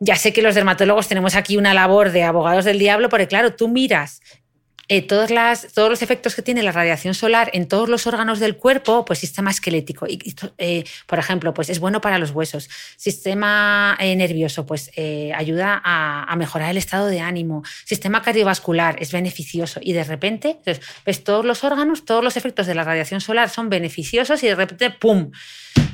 [0.00, 3.54] ya sé que los dermatólogos tenemos aquí una labor de abogados del diablo, porque claro,
[3.54, 4.20] tú miras
[4.88, 9.04] eh, todos los efectos que tiene la radiación solar en todos los órganos del cuerpo,
[9.04, 10.06] pues sistema esquelético.
[10.58, 12.70] Eh, por ejemplo, pues es bueno para los huesos.
[12.96, 14.90] Sistema eh, nervioso, pues
[15.34, 17.62] ayuda a, a mejorar el estado de ánimo.
[17.84, 19.78] Sistema cardiovascular es beneficioso.
[19.82, 23.50] Y de repente, entonces, ves todos los órganos, todos los efectos de la radiación solar
[23.50, 25.30] son beneficiosos y de repente, ¡pum!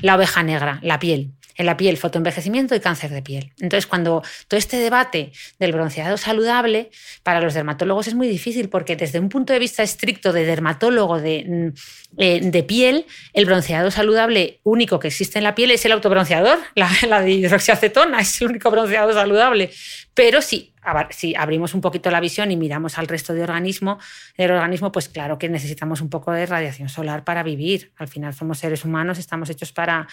[0.03, 3.53] La oveja negra, la piel en la piel, fotoenvejecimiento y cáncer de piel.
[3.61, 6.91] Entonces, cuando todo este debate del bronceado saludable,
[7.23, 11.21] para los dermatólogos es muy difícil porque desde un punto de vista estricto de dermatólogo
[11.21, 15.85] de, mm, eh, de piel, el bronceado saludable único que existe en la piel es
[15.85, 19.71] el autobronceador, la, la de hidroxiacetona, es el único bronceado saludable.
[20.15, 20.39] Pero
[20.83, 23.99] aba- si abrimos un poquito la visión y miramos al resto de organismo,
[24.39, 27.93] del organismo, pues claro que necesitamos un poco de radiación solar para vivir.
[27.97, 30.07] Al final somos seres humanos, estamos hechos para...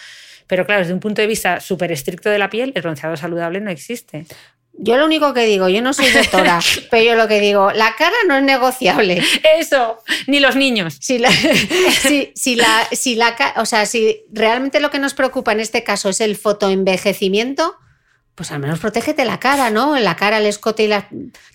[0.46, 3.60] Pero claro, desde un punto de vista súper estricto de la piel, el bronceado saludable
[3.60, 4.26] no existe.
[4.74, 6.58] Yo lo único que digo, yo no soy doctora,
[6.90, 9.22] pero yo lo que digo, la cara no es negociable.
[9.58, 10.96] Eso, ni los niños.
[11.00, 11.30] Si la,
[12.02, 15.84] si, si la, si la, o sea, si realmente lo que nos preocupa en este
[15.84, 17.76] caso es el fotoenvejecimiento,
[18.34, 19.98] pues al menos protégete la cara, ¿no?
[19.98, 21.06] La cara, el escote y la,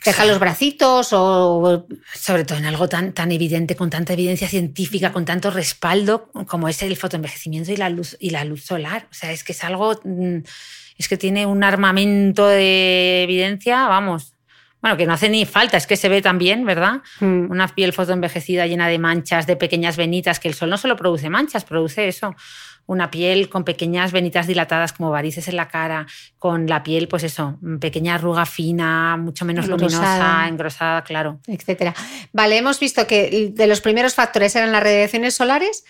[0.06, 5.12] deja los bracitos o Sobre todo en algo tan, tan evidente, con tanta evidencia científica,
[5.12, 9.08] con tanto respaldo como es el fotoenvejecimiento y la luz, y la luz solar.
[9.12, 10.00] O sea, es que es algo.
[10.04, 10.38] mm,
[11.00, 14.34] Es que tiene un armamento de evidencia, vamos.
[14.82, 17.02] Bueno, que no hace ni falta, es que se ve también, ¿verdad?
[17.20, 17.50] Mm.
[17.52, 21.30] Una piel fotoenvejecida llena de manchas, de pequeñas venitas, que el sol no solo produce
[21.30, 22.36] manchas, produce eso.
[22.88, 26.08] Una piel con pequeñas venitas dilatadas como varices en la cara,
[26.40, 30.18] con la piel, pues eso, pequeña arruga fina, mucho menos Engrosada.
[30.18, 31.40] luminosa, engrosada, claro.
[31.48, 31.94] etcétera.
[32.34, 35.84] Vale, hemos visto que de los primeros factores eran las radiaciones solares.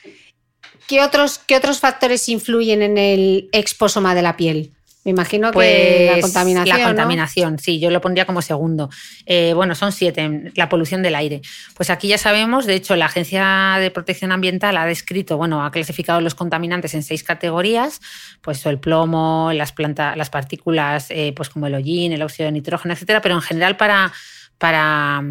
[0.88, 4.74] ¿Qué otros, qué otros factores influyen en el exposoma de la piel?
[5.08, 6.78] Me imagino que la Pues, contaminación.
[6.78, 6.90] La ¿no?
[6.90, 8.90] contaminación, sí, yo lo pondría como segundo.
[9.26, 11.42] Eh, bueno, son siete, la polución del aire.
[11.76, 15.72] Pues aquí ya sabemos, de hecho, la Agencia de Protección Ambiental ha descrito, bueno, ha
[15.72, 18.02] clasificado los contaminantes en seis categorías,
[18.42, 22.52] pues el plomo, las, planta, las partículas, eh, pues como el hollín, el óxido de
[22.52, 24.12] nitrógeno, etcétera, pero en general para,
[24.58, 25.24] para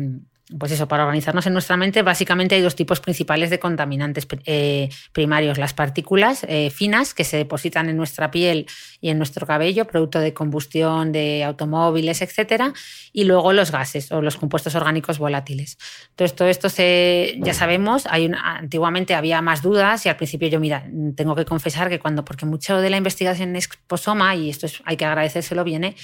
[0.58, 4.88] pues eso, para organizarnos en nuestra mente, básicamente hay dos tipos principales de contaminantes eh,
[5.12, 5.58] primarios.
[5.58, 8.66] Las partículas eh, finas que se depositan en nuestra piel
[9.00, 12.72] y en nuestro cabello, producto de combustión de automóviles, etcétera,
[13.12, 15.78] y luego los gases o los compuestos orgánicos volátiles.
[16.10, 20.48] Entonces, todo esto se, ya sabemos, hay una, antiguamente había más dudas y al principio
[20.48, 24.48] yo, mira, tengo que confesar que cuando, porque mucho de la investigación en exposoma, y
[24.48, 25.96] esto es, hay que agradecérselo, viene,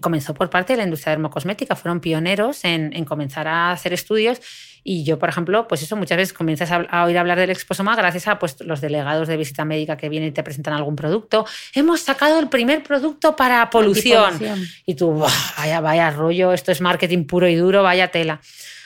[0.00, 4.40] comenzó por parte de la industria dermocosmética, fueron pioneros en, en comenzar a hacer estudios
[4.88, 7.96] y yo, por ejemplo, pues eso, muchas veces comienzas a, a, oír hablar del exposoma
[7.96, 11.44] gracias a pues, los delegados de visita médica que vienen y te presentan algún producto.
[11.74, 14.38] Hemos sacado el primer producto para polución.
[14.86, 15.24] Y tú,
[15.58, 18.40] vaya, vaya rollo, esto es marketing puro y duro, vaya tela.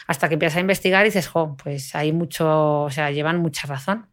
[0.07, 3.67] Hasta que empiezas a investigar y dices, jo, pues hay mucho, o sea, llevan mucha
[3.67, 4.07] razón.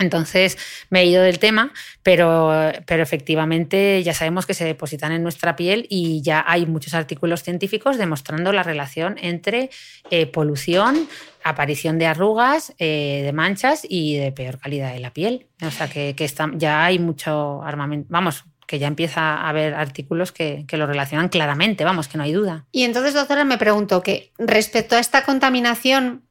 [0.00, 0.58] Entonces
[0.88, 5.56] me he ido del tema, pero, pero efectivamente ya sabemos que se depositan en nuestra
[5.56, 9.70] piel y ya hay muchos artículos científicos demostrando la relación entre
[10.10, 11.06] eh, polución,
[11.44, 15.46] aparición de arrugas, eh, de manchas y de peor calidad de la piel.
[15.62, 19.74] O sea que, que está, ya hay mucho armamento, vamos, que ya empieza a haber
[19.74, 22.66] artículos que, que, lo relacionan claramente, vamos, que no hay duda.
[22.72, 26.22] Y entonces, doctora, me pregunto que respecto a esta contaminación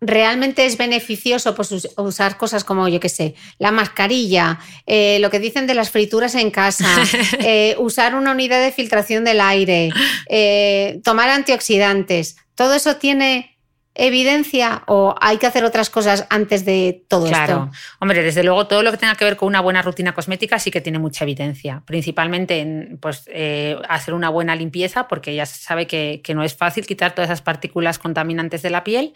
[0.00, 5.40] realmente es beneficioso pues, usar cosas como, yo qué sé, la mascarilla, eh, lo que
[5.40, 6.86] dicen de las frituras en casa,
[7.40, 9.90] eh, usar una unidad de filtración del aire,
[10.28, 12.36] eh, tomar antioxidantes.
[12.54, 13.58] ¿Todo eso tiene
[13.98, 17.36] evidencia o hay que hacer otras cosas antes de todo esto?
[17.36, 20.58] Claro, hombre, desde luego todo lo que tenga que ver con una buena rutina cosmética
[20.58, 25.46] sí que tiene mucha evidencia, principalmente en pues, eh, hacer una buena limpieza, porque ya
[25.46, 29.12] se sabe que, que no es fácil quitar todas esas partículas contaminantes de la piel.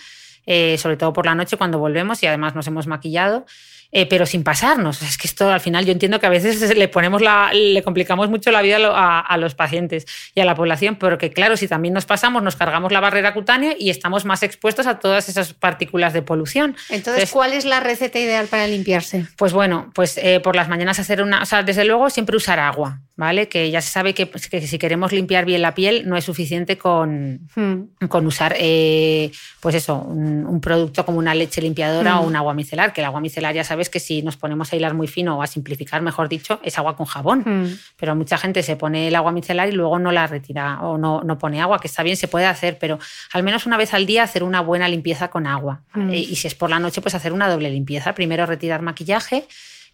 [0.46, 3.46] Eh, sobre todo por la noche cuando volvemos y además nos hemos maquillado.
[3.94, 5.02] Eh, pero sin pasarnos.
[5.02, 8.30] Es que esto al final yo entiendo que a veces le ponemos la, le complicamos
[8.30, 11.92] mucho la vida a, los pacientes y a la población, pero que claro, si también
[11.92, 16.14] nos pasamos, nos cargamos la barrera cutánea y estamos más expuestos a todas esas partículas
[16.14, 16.74] de polución.
[16.88, 19.26] Entonces, ¿cuál es la receta ideal para limpiarse?
[19.36, 22.60] Pues bueno, pues eh, por las mañanas hacer una, o sea, desde luego siempre usar
[22.60, 23.00] agua.
[23.14, 23.46] ¿Vale?
[23.46, 26.78] Que ya se sabe que, pues, si queremos limpiar bien la piel no es suficiente
[26.78, 28.06] con, hmm.
[28.08, 32.26] con usar eh, pues eso, un, producto como una leche limpiadora o hmm.
[32.26, 34.94] un agua micelar, que el agua micelar ya sabes que si nos ponemos a hilar
[34.94, 37.42] muy fino o a simplificar, mejor dicho, es agua con jabón.
[37.44, 37.78] Hmm.
[37.96, 41.22] Pero mucha gente se pone el agua micelar y luego no la retira o no,
[41.22, 42.98] no pone agua, que está bien, se puede hacer, pero
[43.32, 45.82] al menos una vez al día hacer una buena limpieza con agua.
[45.96, 48.14] Eh, y si es por la noche, pues hacer una doble limpieza.
[48.14, 49.46] Primero retirar maquillaje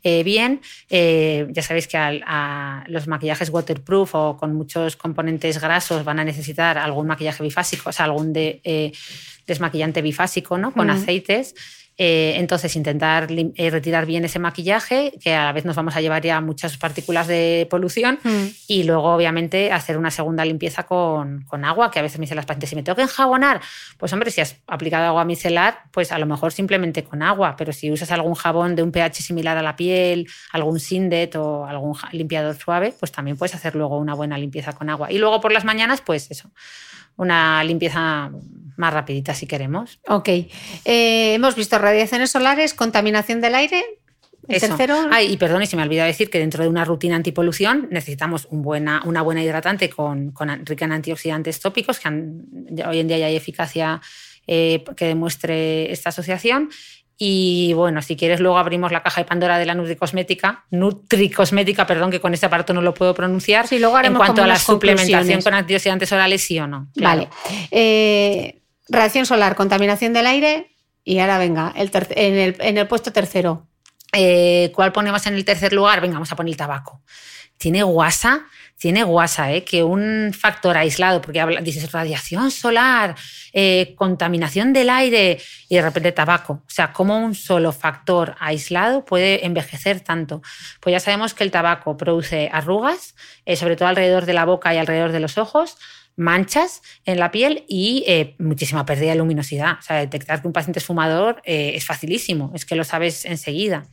[0.04, 0.60] eh, bien.
[0.88, 6.24] Eh, ya sabéis que a, los maquillajes waterproof o con muchos componentes grasos van a
[6.24, 8.92] necesitar algún maquillaje bifásico, o sea, algún de, eh,
[9.46, 10.72] desmaquillante bifásico, ¿no?
[10.72, 11.54] Con aceites.
[12.00, 16.00] Eh, entonces, intentar eh, retirar bien ese maquillaje, que a la vez nos vamos a
[16.00, 18.46] llevar ya muchas partículas de polución, mm.
[18.68, 22.46] y luego, obviamente, hacer una segunda limpieza con, agua, que a veces me dicen las
[22.46, 23.60] pacientes, si me tengo que enjabonar,
[23.96, 27.72] pues hombre, si has aplicado agua micelar, pues a lo mejor simplemente con agua, pero
[27.72, 31.96] si usas algún jabón de un pH similar a la piel, algún Sindet o algún
[32.12, 35.10] limpiador suave, pues también puedes hacer luego una buena limpieza con agua.
[35.10, 36.52] Y luego por las mañanas, pues eso,
[37.18, 38.30] una limpieza
[38.76, 40.00] más rapidita si queremos.
[40.08, 40.28] Ok.
[40.28, 43.84] Eh, hemos visto radiaciones solares, contaminación del aire.
[44.46, 44.96] tercero.
[45.10, 48.46] Ay, y perdón, y se me olvidó decir que dentro de una rutina antipolución necesitamos
[48.50, 53.18] un buena, una buena hidratante con, con rica en antioxidantes tópicos, que hoy en día
[53.18, 54.00] ya hay eficacia
[54.46, 56.70] eh, que demuestre esta asociación.
[57.20, 62.12] Y bueno, si quieres, luego abrimos la caja de Pandora de la Nutricosmética, Nutricosmética, perdón,
[62.12, 63.66] que con este aparato no lo puedo pronunciar.
[63.66, 66.86] Sí, luego en cuanto a la suplementación con antioxidantes orales, sí o no.
[66.94, 67.28] Vale.
[67.72, 70.70] Eh, reacción solar, contaminación del aire.
[71.02, 73.66] Y ahora venga, el en, el, puesto tercero.
[74.12, 76.00] Eh, ¿Cuál ponemos en el tercer lugar?
[76.00, 77.02] Venga, vamos a poner el tabaco.
[77.56, 78.46] Tiene guasa
[78.78, 79.64] tiene guasa, ¿eh?
[79.64, 83.16] que un factor aislado, porque habla, dices radiación solar,
[83.52, 86.52] eh, contaminación del aire y de repente tabaco.
[86.64, 90.42] O sea, ¿cómo un solo factor aislado puede envejecer tanto?
[90.80, 94.72] Pues ya sabemos que el tabaco produce arrugas, eh, sobre todo alrededor de la boca
[94.72, 95.76] y alrededor de los ojos,
[96.14, 99.78] manchas en la piel y eh, muchísima pérdida de luminosidad.
[99.80, 103.86] O sea, detectar que un paciente es fumador es facilísimo, es que lo sabes enseguida.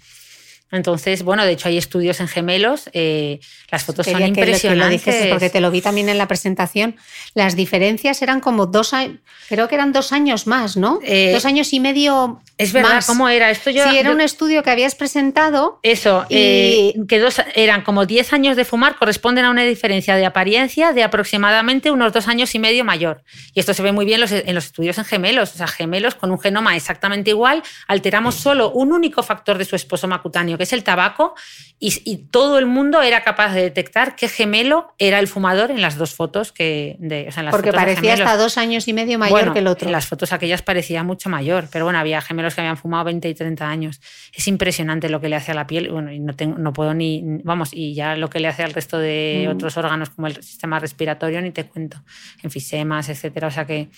[0.71, 5.03] Entonces, bueno, de hecho hay estudios en gemelos, eh, las fotos son impresionantes.
[5.03, 6.95] Que lo porque te lo vi también en la presentación.
[7.33, 10.99] Las diferencias eran como dos años, creo que eran dos años más, ¿no?
[11.03, 12.41] Eh, dos años y medio.
[12.57, 13.51] Es verdad, ¿cómo era?
[13.51, 15.79] Esto yo, sí, era un estudio que habías presentado.
[15.83, 16.35] Eso, y...
[16.35, 20.93] Eh, que dos, eran como 10 años de fumar, corresponden a una diferencia de apariencia
[20.93, 23.23] de aproximadamente unos dos años y medio mayor.
[23.53, 26.31] Y esto se ve muy bien en los estudios en gemelos, o sea, gemelos con
[26.31, 30.73] un genoma exactamente igual, alteramos solo un único factor de su esposo macutáneo que es
[30.73, 31.33] el tabaco,
[31.77, 35.97] y, todo el mundo era capaz de detectar qué gemelo era el fumador en las
[35.97, 36.95] dos fotos que.
[36.99, 39.87] De, Porque parecía hasta dos años y medio mayor que el otro.
[39.87, 43.27] En las fotos aquellas parecía mucho mayor, pero bueno, había gemelos que habían fumado 20
[43.27, 44.01] y 30 años.
[44.33, 45.91] Es impresionante lo que le hace a la piel.
[45.91, 47.21] Bueno, y no, tengo, no puedo ni.
[47.43, 49.51] Vamos, y ya lo que le hace al resto de mm.
[49.51, 52.01] otros órganos, como el sistema respiratorio, ni te cuento.
[52.41, 53.47] Enfisemas, etcétera.
[53.47, 53.89] O sea que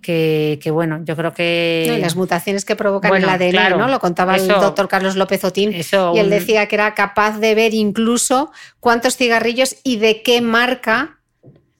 [0.00, 1.98] que, bueno, yo creo que...
[2.00, 3.88] las mutaciones que provocan el ADN, ¿no?
[3.88, 5.72] Lo contaba el doctor Carlos López Otín.
[5.72, 11.17] y él decía que era capaz de ver incluso cuántos cigarrillos y de qué marca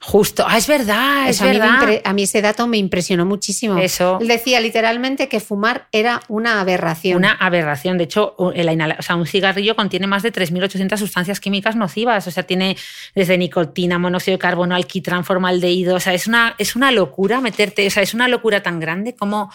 [0.00, 2.00] Justo, ah, es verdad, es verdad.
[2.04, 3.78] A mí, ese dato me impresionó muchísimo.
[3.78, 4.18] Eso.
[4.20, 7.16] Él decía literalmente que fumar era una aberración.
[7.16, 7.98] Una aberración.
[7.98, 12.26] De hecho, un cigarrillo contiene más de 3.800 sustancias químicas nocivas.
[12.28, 12.76] O sea, tiene
[13.14, 15.96] desde nicotina, monóxido de carbono, alquitrán, formaldehído.
[15.96, 17.86] O sea, es una, es una locura meterte.
[17.86, 19.50] O sea, es una locura tan grande como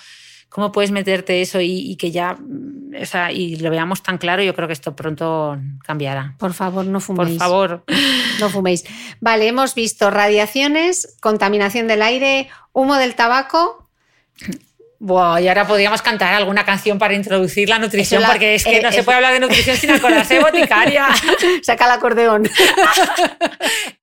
[0.54, 4.44] ¿Cómo puedes meterte eso y, que ya, mm, o sea, y lo veamos tan claro?
[4.44, 6.36] Yo creo que esto pronto cambiará.
[6.38, 7.32] Por favor, no fuméis.
[7.32, 7.84] Por favor.
[8.40, 8.84] No fuméis.
[9.20, 13.88] Vale, hemos visto radiaciones, contaminación del aire, humo del tabaco.
[15.00, 18.92] Buah, y ahora podríamos cantar alguna canción para introducir la nutrición, porque es que no
[18.92, 21.08] se puede hablar de nutrición sin acordarse de boticaria.
[21.64, 22.50] Saca el acordeón.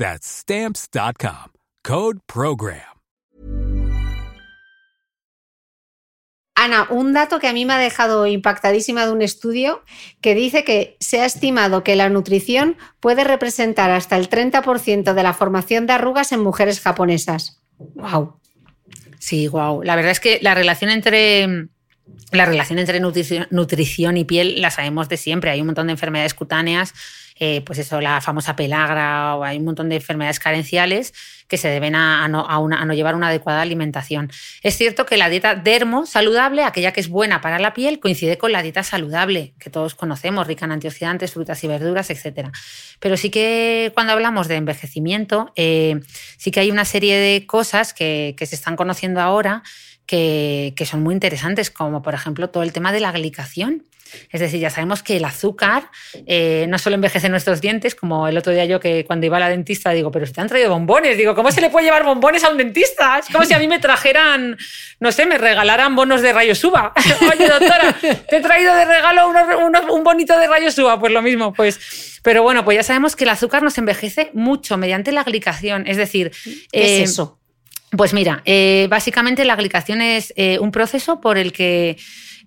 [0.00, 1.52] That's Stamps.com.
[1.84, 2.80] Code PROGRAM.
[6.54, 9.82] Ana, un dato que a mí me ha dejado impactadísima de un estudio
[10.22, 15.22] que dice que se ha estimado que la nutrición puede representar hasta el 30% de
[15.22, 17.60] la formación de arrugas en mujeres japonesas.
[17.76, 18.40] ¡Wow!
[19.18, 19.82] Sí, wow.
[19.82, 21.68] La verdad es que la relación entre
[22.32, 25.50] la relación entre nutrición, nutrición, y piel la sabemos de siempre.
[25.50, 26.94] Hay un montón de enfermedades cutáneas,
[27.42, 31.14] eh, pues eso, la famosa pelagra, o hay un montón de enfermedades carenciales
[31.48, 34.30] que se deben a, no, llevar una adecuada alimentación.
[34.62, 38.36] Es cierto que la dieta dermo saludable, aquella que es buena para la piel, coincide
[38.36, 42.50] con la dieta saludable, que todos conocemos, rica en antioxidantes, frutas y verduras, etc.
[43.00, 45.98] Pero sí que cuando hablamos de envejecimiento, eh,
[46.36, 49.62] sí que hay una serie de cosas que se están conociendo ahora
[50.10, 53.84] que, que, son muy interesantes, como por ejemplo todo el tema de la glicación.
[54.32, 55.88] Es decir, ya sabemos que el azúcar
[56.26, 59.40] eh, no solo envejece nuestros dientes, como el otro día yo que cuando iba a
[59.40, 62.02] la dentista digo, pero si te han traído bombones, digo, ¿cómo se le puede llevar
[62.02, 63.20] bombones a un dentista?
[63.20, 64.58] Es como si a mí me trajeran,
[64.98, 66.92] no sé, me regalaran bonos de rayos uva.
[67.32, 67.96] Oye, doctora,
[68.28, 71.52] te he traído de regalo unos, unos, un bonito de rayos uva, pues lo mismo,
[71.52, 72.18] pues.
[72.24, 75.96] Pero bueno, pues ya sabemos que el azúcar nos envejece mucho mediante la glicación, es
[75.96, 76.32] decir...
[76.44, 77.39] ¿Qué eh, es eso?
[77.96, 81.96] Pues mira, eh, básicamente la glicación es eh, un proceso por el que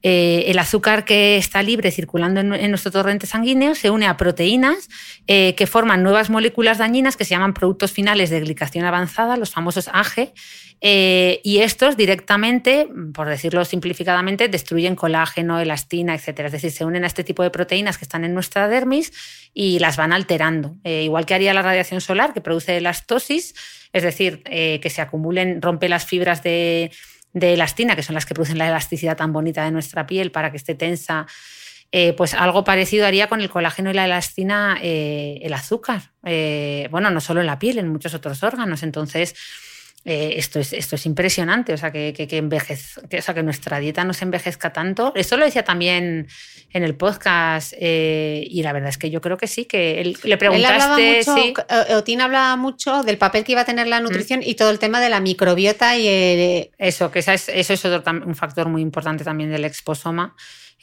[0.05, 4.89] eh, el azúcar que está libre circulando en, nuestro torrente sanguíneo se une a proteínas
[5.27, 9.51] eh, que forman nuevas moléculas dañinas que se llaman productos finales de glicación avanzada, los
[9.51, 10.33] famosos AG,
[10.81, 16.39] eh, y estos directamente, por decirlo simplificadamente, destruyen colágeno, elastina, etc.
[16.41, 19.13] Es decir, se unen a este tipo de proteínas que están en nuestra dermis
[19.53, 20.75] y las van alterando.
[20.83, 23.55] igual que haría la radiación solar, que produce elastosis,
[23.93, 26.91] es decir, que se acumulen, rompe las fibras de,
[27.33, 30.51] de, elastina, que son las que producen la elasticidad tan bonita de nuestra piel para
[30.51, 31.27] que esté tensa.
[31.91, 36.11] Eh, pues algo parecido haría con el colágeno y la elastina eh, el azúcar.
[36.21, 38.81] bueno, no solo en la piel, en muchos otros órganos.
[38.83, 39.35] Entonces,
[40.05, 43.33] eh, esto, es, esto es impresionante, o sea, que, que, que, envejez, que, o sea,
[43.33, 45.13] que nuestra dieta no se envejezca tanto.
[45.15, 46.27] Eso lo decía también
[46.71, 50.17] en el podcast eh, y la verdad es que yo creo que sí, que él,
[50.23, 51.19] le preguntaste...
[51.19, 51.53] Él mucho, sí.
[51.93, 54.43] Otín hablaba mucho del papel que iba a tener la nutrición mm.
[54.45, 56.71] y todo el tema de la microbiota y el...
[56.77, 60.35] Eso, que esa es, eso es otro, un factor muy importante también del exposoma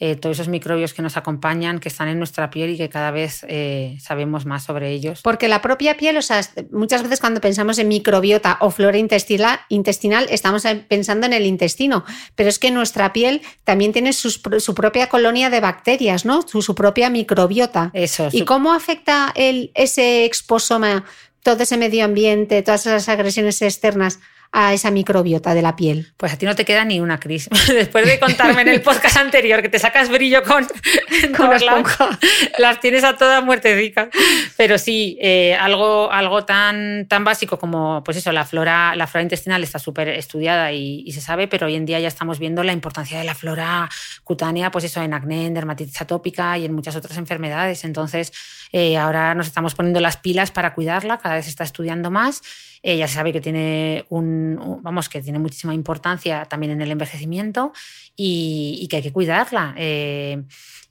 [0.03, 3.11] eh, todos esos microbios que nos acompañan, que están en nuestra piel y que cada
[3.11, 5.21] vez eh, sabemos más sobre ellos.
[5.23, 6.41] Porque la propia piel, o sea,
[6.73, 12.05] muchas veces cuando pensamos en microbiota o flora intestinal, intestinal estamos pensando en el intestino,
[12.35, 16.41] pero es que nuestra piel también tiene sus, su propia colonia de bacterias, ¿no?
[16.49, 17.91] Su, su propia microbiota.
[17.93, 18.31] Eso.
[18.33, 18.45] ¿Y su...
[18.47, 21.05] cómo afecta el, ese exposoma,
[21.43, 24.19] todo ese medio ambiente, todas esas agresiones externas
[24.53, 26.13] a esa microbiota de la piel?
[26.17, 27.49] Pues a ti no te queda ni una, Cris.
[27.69, 30.67] Después de contarme en el podcast anterior que te sacas brillo con,
[31.37, 32.19] Con las, esponja.
[32.59, 34.09] las tienes a todas muertecicas.
[34.57, 39.23] Pero sí, eh, algo, algo tan, tan básico como, pues eso, la flora, la flora
[39.23, 42.63] intestinal está súper estudiada y, y se sabe, pero hoy en día ya estamos viendo
[42.63, 43.89] la importancia de la flora
[44.25, 47.85] cutánea, pues eso, en acné, en dermatitis atópica y en muchas otras enfermedades.
[47.85, 48.33] Entonces,
[48.73, 52.43] eh, ahora nos estamos poniendo las pilas para cuidarla, cada vez se está estudiando más.
[52.83, 56.91] Eh, ya se sabe que tiene un, vamos, que tiene muchísima importancia también en el
[56.91, 57.73] envejecimiento
[58.17, 59.75] y, y que hay que cuidarla.
[59.77, 60.43] Eh,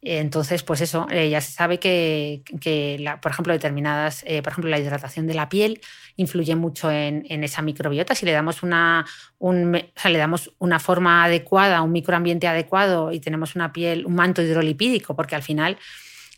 [0.02, 4.52] entonces, pues eso, eh, ya se sabe que, que la- por ejemplo, determinadas, eh, por
[4.54, 5.82] ejemplo, la hidratación de la piel
[6.16, 8.16] influye mucho en, en esa microbiota.
[8.16, 9.06] Si le damos una,
[9.40, 14.06] un o sea, le damos una forma adecuada, un microambiente adecuado y tenemos una piel,
[14.06, 15.78] un manto hidrolipídico, porque al final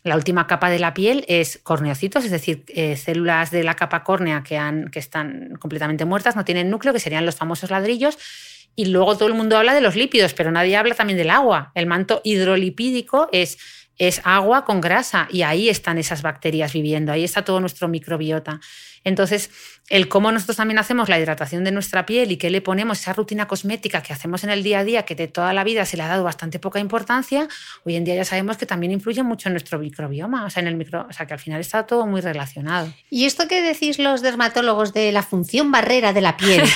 [0.04, 4.02] la última capa de la piel es corneocitos, es decir, eh, células de la capa
[4.02, 8.18] córnea que, han, que están completamente muertas, no tienen núcleo, que serían los famosos ladrillos.
[8.74, 11.72] Y luego todo el mundo habla de los lípidos, pero nadie habla también del agua.
[11.74, 13.58] El manto hidrolipídico es,
[13.98, 18.60] es agua con grasa y ahí están esas bacterias viviendo, ahí está todo nuestro microbiota.
[19.04, 19.50] Entonces,
[19.92, 23.12] el cómo nosotros también hacemos la hidratación de nuestra piel y qué le ponemos, esa
[23.12, 25.98] rutina cosmética que hacemos en el día a día, que de toda la vida se
[25.98, 27.46] le ha dado bastante poca importancia,
[27.84, 30.68] hoy en día ya sabemos que también influye mucho en nuestro microbioma, o sea, en
[30.68, 32.90] el micro, o sea, que al final está todo muy relacionado.
[33.10, 36.62] ¿Y esto que decís los dermatólogos de la función barrera de la piel?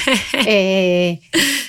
[0.48, 1.20] Eh,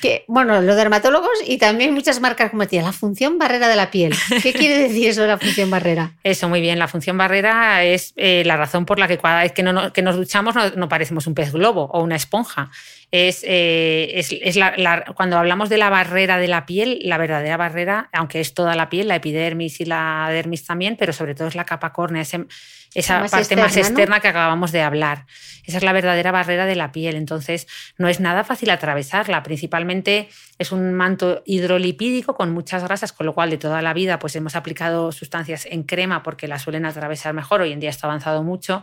[0.02, 3.89] que, bueno, los dermatólogos y también muchas marcas como decía, la función barrera de la
[3.89, 4.14] piel.
[4.43, 6.14] ¿Qué quiere decir eso de la función barrera?
[6.24, 6.78] Eso, muy bien.
[6.78, 10.02] La función barrera es eh, la razón por la que cada vez que, no, que
[10.02, 12.69] nos duchamos no, no parecemos un pez globo o una esponja.
[13.11, 17.17] Es, eh, es, es la- la- cuando hablamos de la barrera de la piel, la
[17.17, 21.33] verdadera barrera, aunque es toda la piel, la epidermis y la dermis también, pero sobre
[21.33, 22.45] todo es la capa córnea, ese-
[22.93, 23.93] esa Más parte más externa, ¿no?
[23.93, 25.25] externa que acabamos de hablar.
[25.65, 27.15] Esa es la verdadera barrera de la piel.
[27.15, 27.67] Entonces,
[27.97, 29.43] no es nada fácil atravesarla.
[29.43, 34.17] Principalmente es un manto hidrolipídico con muchas grasas, con lo cual de toda la vida
[34.19, 37.61] pues hemos aplicado sustancias en crema porque la suelen atravesar mejor.
[37.61, 38.81] Hoy en día está avanzado mucho.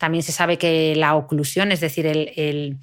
[0.00, 2.78] También se sabe que la oclusión, es decir, el, el-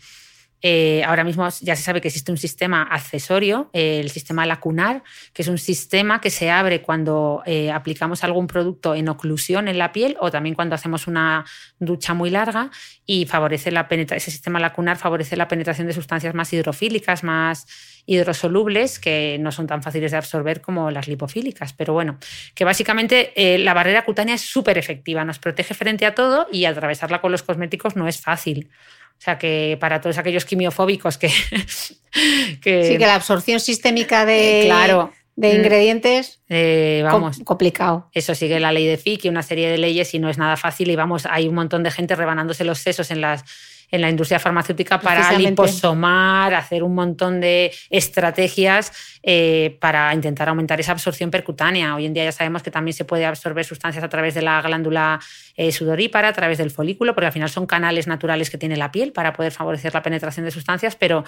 [0.61, 5.03] eh, ahora mismo ya se sabe que existe un sistema accesorio, el sistema lacunar,
[5.33, 9.77] que es un sistema que se abre cuando eh, aplicamos algún producto en oclusión en
[9.77, 11.45] la piel o también cuando hacemos una
[11.79, 12.71] ducha muy larga
[13.05, 17.67] y favorece la ese sistema lacunar favorece la penetración de sustancias más hidrofílicas, más
[18.05, 21.73] hidrosolubles, que no son tan fáciles de absorber como las lipofílicas.
[21.73, 22.17] Pero bueno,
[22.55, 26.65] que básicamente eh, la barrera cutánea es súper efectiva, nos protege frente a todo y
[26.65, 28.69] atravesarla con los cosméticos no es fácil.
[29.17, 31.27] O sea que para todos aquellos quimiofóbicos que...
[32.61, 35.11] que Sí, que la absorción sistémica de, Eh, claro.
[35.35, 35.55] de Mm.
[35.57, 38.09] ingredientes, eh, vamos, complicado.
[38.13, 40.57] eso sigue la ley de Fick y una serie de leyes y no es nada
[40.57, 43.43] fácil y vamos, hay un montón de gente rebanándose los sesos en las
[43.89, 48.91] en la industria farmacéutica para liposomar, hacer un montón de estrategias
[49.23, 51.95] eh, para intentar aumentar esa absorción percutánea.
[51.95, 54.61] Hoy en día ya sabemos que también se puede absorber sustancias a través de la
[54.61, 55.19] glándula
[55.55, 58.91] eh, sudorípara, a través del folículo, porque al final son canales naturales que tiene la
[58.91, 61.23] piel para poder favorecer la penetración de sustancias, pero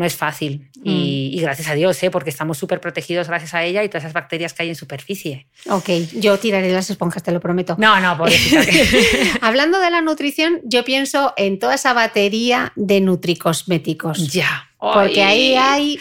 [0.00, 0.70] no es fácil.
[0.82, 2.10] Y, y gracias a Dios, ¿eh?
[2.10, 5.46] porque estamos súper protegidos gracias a ella y todas esas bacterias que hay en superficie.
[5.68, 7.76] Ok, yo tiraré las esponjas, te lo prometo.
[7.78, 8.62] No, no, pobrecita.
[9.42, 14.32] Hablando de la nutrición, yo pienso en toda esa batería de nutricosméticos.
[14.32, 14.70] ya.
[14.78, 15.98] Porque ahí hay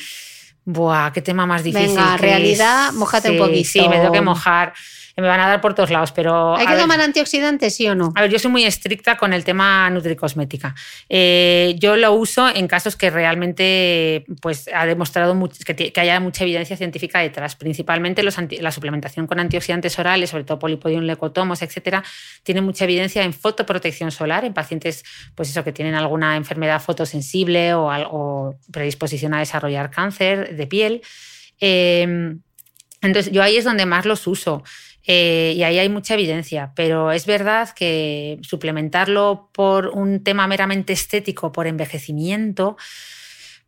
[0.64, 1.90] Buah, qué tema más difícil.
[1.90, 2.94] Venga, que realidad, es.
[2.94, 3.70] mójate un poquito.
[3.70, 4.74] Sí, me tengo que mojar.
[5.22, 6.56] Me van a dar por todos lados, pero.
[6.56, 6.82] ¿Hay que ver.
[6.82, 8.12] tomar antioxidantes, sí o no?
[8.16, 10.76] A ver, yo soy muy estricta con el tema nutricosmética.
[11.10, 16.78] Eh, yo lo uso en casos que realmente pues, ha demostrado que, haya mucha evidencia
[16.78, 17.56] científica detrás.
[17.56, 22.04] Principalmente los anti- la suplementación con antioxidantes orales, sobre todo polipodium leucotomos, etcétera,
[22.44, 25.04] tiene mucha evidencia en fotoprotección solar en pacientes
[25.36, 31.02] pues eso, que tienen alguna enfermedad fotosensible o, o predisposición a desarrollar cáncer de piel.
[31.60, 32.36] Eh,
[33.02, 34.64] entonces, yo ahí es donde más los uso.
[35.12, 40.94] Eh, y ahí hay mucha evidencia, pero es verdad que suplementarlo por un tema meramente
[40.94, 42.78] estético, por envejecimiento,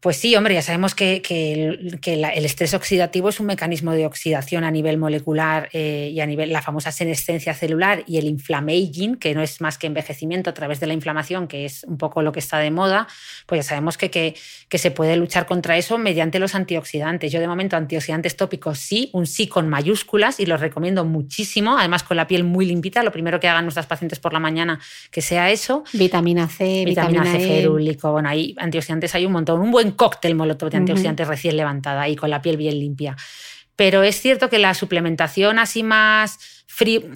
[0.02, 3.46] pues sí, hombre, ya sabemos que, que el, que la- el estrés oxidativo es un
[3.46, 8.18] mecanismo de oxidación a nivel molecular eh, y a nivel la famosa senescencia celular y
[8.18, 11.84] el inflammaging, que no es más que envejecimiento a través de la inflamación, que es
[11.86, 13.08] un poco lo que está de moda,
[13.46, 14.36] pues ya sabemos que, que,
[14.70, 17.32] que se puede luchar contra eso mediante los antioxidantes.
[17.32, 22.02] Yo de momento antioxidantes tópicos sí, un sí con mayúsculas y los recomiendo muchísimo, además
[22.04, 24.80] con la piel muy limpita, lo primero que hagan nuestras pacientes por la mañana
[25.12, 25.84] que sea eso.
[25.94, 27.62] Vitamina C, Vitamina, vitamina, C, E.
[27.62, 29.62] ferúlico, bueno, ahí antioxidantes hay un montón.
[29.62, 33.16] Un buen cóctel molotov de antioxidantes recién levantada, ahí con la piel bien limpia.
[33.76, 36.40] Pero es cierto que la suplementación así más,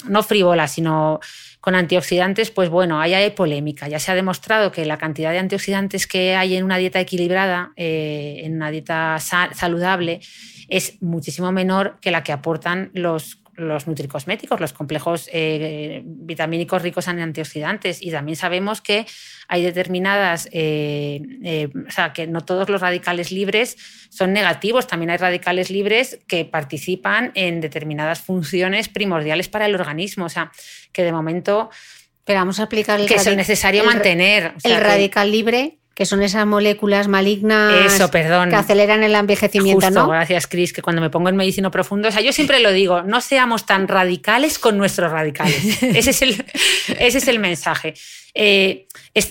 [0.07, 1.19] no frívola, sino
[1.59, 3.87] con antioxidantes, pues bueno, ahí hay polémica.
[3.87, 7.71] Ya se ha demostrado que la cantidad de antioxidantes que hay en una dieta equilibrada,
[7.75, 10.21] eh, en una dieta saludable,
[10.67, 17.07] es muchísimo menor que la que aportan los los nutricosméticos, los complejos eh, vitamínicos ricos
[17.07, 18.01] en antioxidantes.
[18.01, 19.05] Y también sabemos que
[19.47, 23.77] hay determinadas, eh, eh, o sea, que no todos los radicales libres
[24.09, 30.25] son negativos, también hay radicales libres que participan en determinadas funciones primordiales para el organismo.
[30.25, 30.51] O sea,
[30.91, 31.69] que de momento...
[32.23, 34.53] Pero vamos a explicar el que es necesario mantener.
[34.63, 38.49] el radical libre que son esas moléculas malignas Eso, perdón.
[38.49, 42.11] que aceleran el envejecimiento, Justo, Gracias, Cris, que cuando me pongo en medicina profundo, o
[42.11, 45.81] sea, yo siempre lo digo, no seamos tan radicales con nuestros radicales.
[45.83, 46.45] ese, es el,
[46.99, 47.93] ese es el mensaje.
[48.33, 48.87] Eh,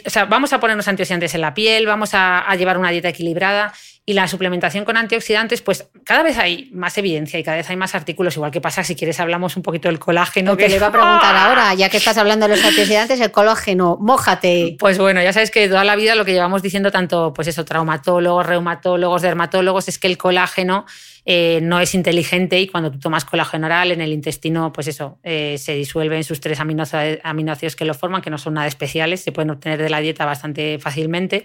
[0.06, 3.10] o sea, vamos a ponernos antioxidantes en la piel, vamos a, a llevar una dieta
[3.10, 3.74] equilibrada
[4.06, 7.76] y la suplementación con antioxidantes, pues cada vez hay más evidencia y cada vez hay
[7.76, 8.36] más artículos.
[8.36, 10.58] Igual que pasa, si quieres, hablamos un poquito del colágeno.
[10.58, 13.96] que le iba a preguntar ahora, ya que estás hablando de los antioxidantes, el colágeno,
[13.98, 14.76] mójate.
[14.78, 17.64] Pues bueno, ya sabes que toda la vida lo que llevamos diciendo, tanto pues eso,
[17.64, 20.84] traumatólogos, reumatólogos, dermatólogos, es que el colágeno
[21.26, 25.18] eh, no es inteligente y cuando tú tomas colágeno oral en el intestino, pues eso,
[25.22, 29.20] eh, se disuelve en sus tres aminoácidos que lo forman, que no son nada especiales,
[29.22, 31.44] se pueden obtener de la dieta bastante fácilmente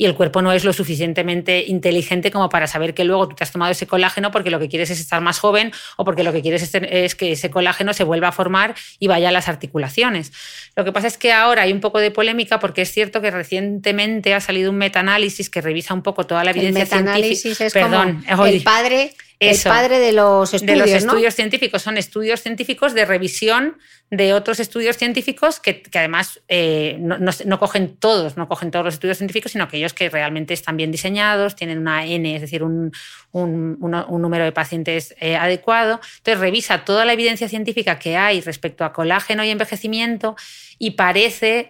[0.00, 3.44] y el cuerpo no es lo suficientemente inteligente como para saber que luego tú te
[3.44, 6.32] has tomado ese colágeno porque lo que quieres es estar más joven o porque lo
[6.32, 10.32] que quieres es, que ese colágeno se vuelva a formar y vaya a las articulaciones.
[10.74, 13.30] Lo que pasa es que ahora hay un poco de polémica porque es cierto que
[13.30, 17.66] recientemente ha salido un metaanálisis que revisa un poco toda la evidencia científica.
[17.66, 20.78] Es Perdón, el padre el padre de los estudios.
[20.78, 21.82] De los estudios científicos.
[21.82, 23.78] Son estudios científicos de revisión
[24.10, 29.18] de otros estudios científicos que, además eh, no, cogen todos, no cogen todos los estudios
[29.18, 32.92] científicos, sino aquellos que realmente están bien diseñados, tienen una N, es decir, un,
[33.32, 36.00] número de pacientes eh, adecuado.
[36.18, 40.36] Entonces revisa toda la evidencia científica que hay respecto a colágeno y envejecimiento
[40.78, 41.68] y parece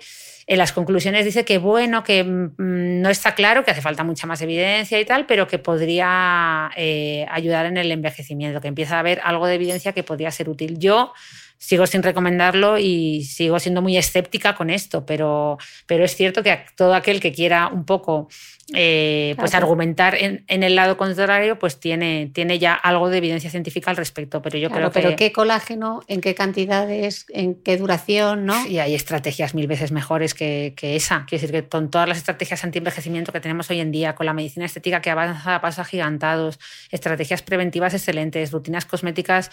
[0.51, 4.26] en las conclusiones dice que bueno, que mm, no está claro, que hace falta mucha
[4.26, 8.98] más evidencia y tal, pero que podría eh, ayudar en el envejecimiento, que empieza a
[8.98, 10.76] haber algo de evidencia que podría ser útil.
[10.80, 11.12] Yo
[11.61, 16.64] sigo sin recomendarlo y sigo siendo muy escéptica con esto, pero, pero es cierto que
[16.74, 18.28] todo aquel que quiera un poco
[18.72, 23.90] eh, pues argumentar en, el lado contrario, pues tiene, tiene ya algo de evidencia científica
[23.90, 24.40] al respecto.
[24.40, 25.00] Pero yo creo que.
[25.00, 28.66] Pero qué colágeno, en qué cantidades, en qué duración, ¿no?
[28.66, 31.26] Y hay estrategias mil veces mejores que, esa.
[31.26, 34.32] Quiero decir que con todas las estrategias anti-envejecimiento que tenemos hoy en día, con la
[34.32, 36.58] medicina estética que avanza a pasos agigantados,
[36.90, 39.50] estrategias preventivas excelentes, rutinas cosméticas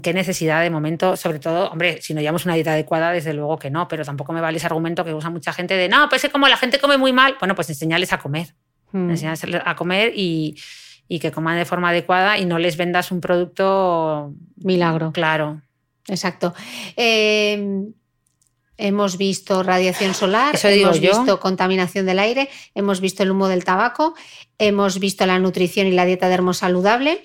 [0.00, 3.58] qué necesidad de momento, sobre todo, hombre, si no llevamos una dieta adecuada, desde luego
[3.58, 6.24] que no, pero tampoco me vale ese argumento que usa mucha gente de, no, pues
[6.24, 8.54] es como la gente come muy mal, bueno, pues enseñarles a comer,
[8.92, 9.10] hmm.
[9.10, 10.56] enseñarles a comer y,
[11.20, 15.12] que coman de forma adecuada y no les vendas un producto milagro.
[15.12, 15.60] Claro.
[16.08, 16.54] Exacto.
[16.96, 17.84] Eh,
[18.78, 24.14] hemos visto radiación solar, hemos visto contaminación del aire, hemos visto el humo del tabaco,
[24.58, 27.22] hemos visto la nutrición y la dieta dermosaludable.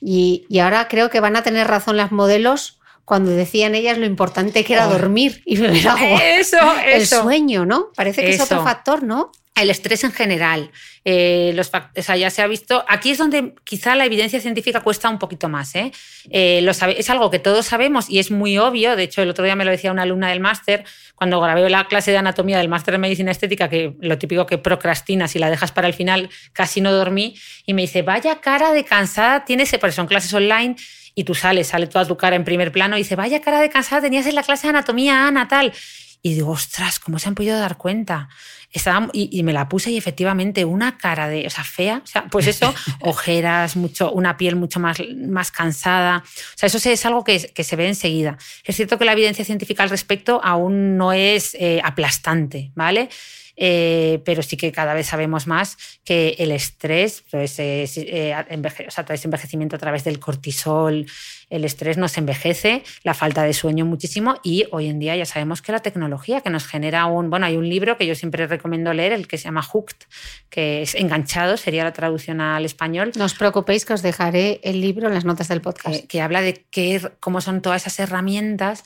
[0.00, 2.77] Y, ahora creo que van a tener razón las modelos
[3.08, 4.90] cuando decían ellas lo importante que era oh.
[4.90, 6.22] dormir y beber agua.
[6.22, 7.88] Eso, El sueño, ¿no?
[7.96, 9.32] Parece que es otro factor, ¿no?
[9.54, 10.70] El estrés en general.
[11.06, 12.84] Eh, los, ya se ha visto.
[12.86, 15.74] Aquí es donde quizá la evidencia científica cuesta un poquito más.
[15.74, 15.90] ¿eh?
[16.28, 18.94] Eh, lo sabe, es algo que todos sabemos y es muy obvio.
[18.94, 20.84] De hecho, el otro día me lo decía una alumna del máster,
[21.14, 24.58] cuando grabé la clase de anatomía del máster de medicina estética, que lo típico que
[24.58, 27.38] procrastinas y la dejas para el final, casi no dormí.
[27.64, 30.76] Y me dice, vaya cara de cansada tienes, porque son clases online
[31.18, 33.68] y tú sales, sale toda tu cara en primer plano y dice, vaya cara de
[33.68, 35.72] cansada tenías en la clase de anatomía, Ana, tal.
[36.22, 38.28] Y digo, ostras, ¿cómo se han podido dar cuenta?
[38.70, 42.26] Estaba, y, me la puse y efectivamente una cara de, o sea, fea, o sea,
[42.28, 46.22] pues eso, ojeras, mucho, una piel mucho más, más cansada.
[46.24, 48.38] O sea, eso es algo que, que se ve enseguida.
[48.62, 53.08] Es cierto que la evidencia científica al respecto aún no es eh, aplastante, ¿vale?
[53.60, 59.04] Eh, pero sí que cada vez sabemos más que el estrés, pues, eh, o sea,
[59.04, 61.06] todo ese envejecimiento a través del cortisol,
[61.50, 65.60] el estrés nos envejece, la falta de sueño muchísimo y hoy en día ya sabemos
[65.60, 68.92] que la tecnología que nos genera un, bueno, hay un libro que yo siempre recomiendo
[68.92, 69.96] leer, el que se llama Hooked,
[70.50, 73.10] que es enganchado, sería la traducción al español.
[73.16, 76.06] No os preocupéis que os dejaré el libro en las notas del podcast.
[76.06, 78.84] Que, habla de qué, cómo son todas esas herramientas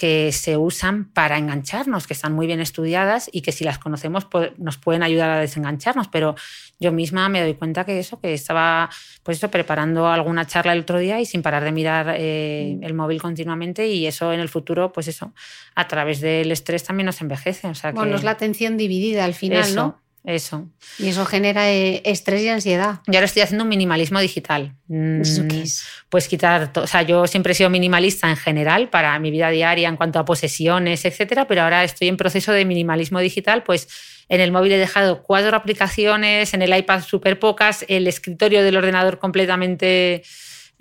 [0.00, 4.26] que se usan para engancharnos, que están muy bien estudiadas y que si las conocemos
[4.56, 6.08] nos pueden ayudar a desengancharnos.
[6.08, 6.36] Pero
[6.78, 8.88] yo misma me doy cuenta que eso, que estaba
[9.22, 12.82] pues eso, preparando alguna charla el otro día y sin parar de mirar eh, mm.
[12.82, 15.34] el móvil continuamente y eso en el futuro, pues eso,
[15.74, 17.68] a través del estrés también nos envejece.
[17.68, 19.99] O sea bueno, es la atención dividida al final, ¿no?
[20.24, 20.68] Eso.
[20.98, 23.00] Y eso genera eh, estrés y ansiedad.
[23.06, 24.74] Yo ahora estoy haciendo un minimalismo digital.
[24.88, 25.84] ¿Eso Mm, qué es?
[26.10, 29.88] Pues quitar, o sea, yo siempre he sido minimalista en general para mi vida diaria
[29.88, 33.88] en cuanto a posesiones, etcétera, pero ahora estoy en proceso de minimalismo digital, pues
[34.28, 38.76] en el móvil he dejado cuatro aplicaciones, en el iPad súper pocas, el escritorio del
[38.76, 40.22] ordenador completamente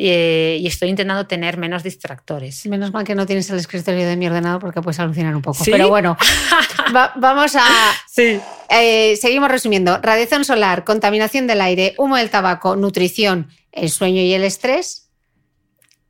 [0.01, 2.65] eh, y estoy intentando tener menos distractores.
[2.67, 5.61] Menos mal que no tienes el escritorio de mi ordenador porque puedes alucinar un poco.
[5.61, 5.71] ¿Sí?
[5.71, 6.17] Pero bueno,
[6.95, 7.63] va- vamos a...
[8.07, 8.39] Sí.
[8.69, 9.99] eh, seguimos resumiendo.
[10.01, 15.09] Radiación solar, contaminación del aire, humo del tabaco, nutrición, el sueño y el estrés.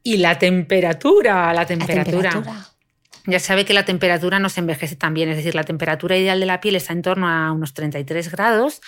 [0.04, 2.44] Y la temperatura, la La temperatura.
[3.26, 6.40] Ya sabe que la temperatura no se envejece tan bien, es decir, la temperatura ideal
[6.40, 8.82] de la piel está en torno a unos 33 grados.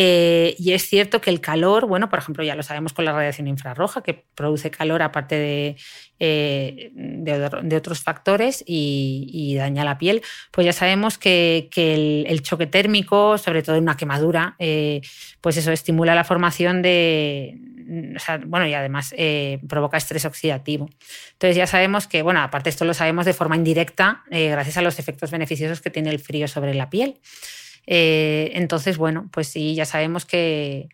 [0.00, 3.10] Eh, y es cierto que el calor, bueno, por ejemplo, ya lo sabemos con la
[3.10, 5.76] radiación infrarroja, que produce calor aparte de,
[6.20, 10.22] eh, de, otro- de otros factores y, daña la piel,
[10.52, 15.00] pues ya sabemos que, el, choque térmico, sobre todo en una quemadura, eh,
[15.40, 17.58] pues eso estimula la formación de,
[18.46, 19.12] bueno, y además
[19.66, 20.88] provoca estrés oxidativo.
[21.32, 25.00] Entonces ya sabemos que, bueno, aparte esto lo sabemos de forma indirecta, gracias a los
[25.00, 27.18] efectos beneficiosos que tiene el frío sobre la piel.
[27.90, 30.90] Eh, entonces, bueno, pues sí, ya sabemos que,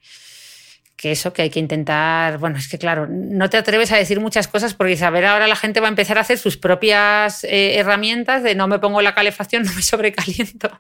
[1.05, 4.21] que eso, que hay que intentar, bueno, es que claro, no te atreves a decir
[4.21, 7.75] muchas cosas porque saber ahora la gente va a empezar a hacer sus propias eh,
[7.79, 10.71] herramientas de no me pongo la calefacción, no me sobrecaliento.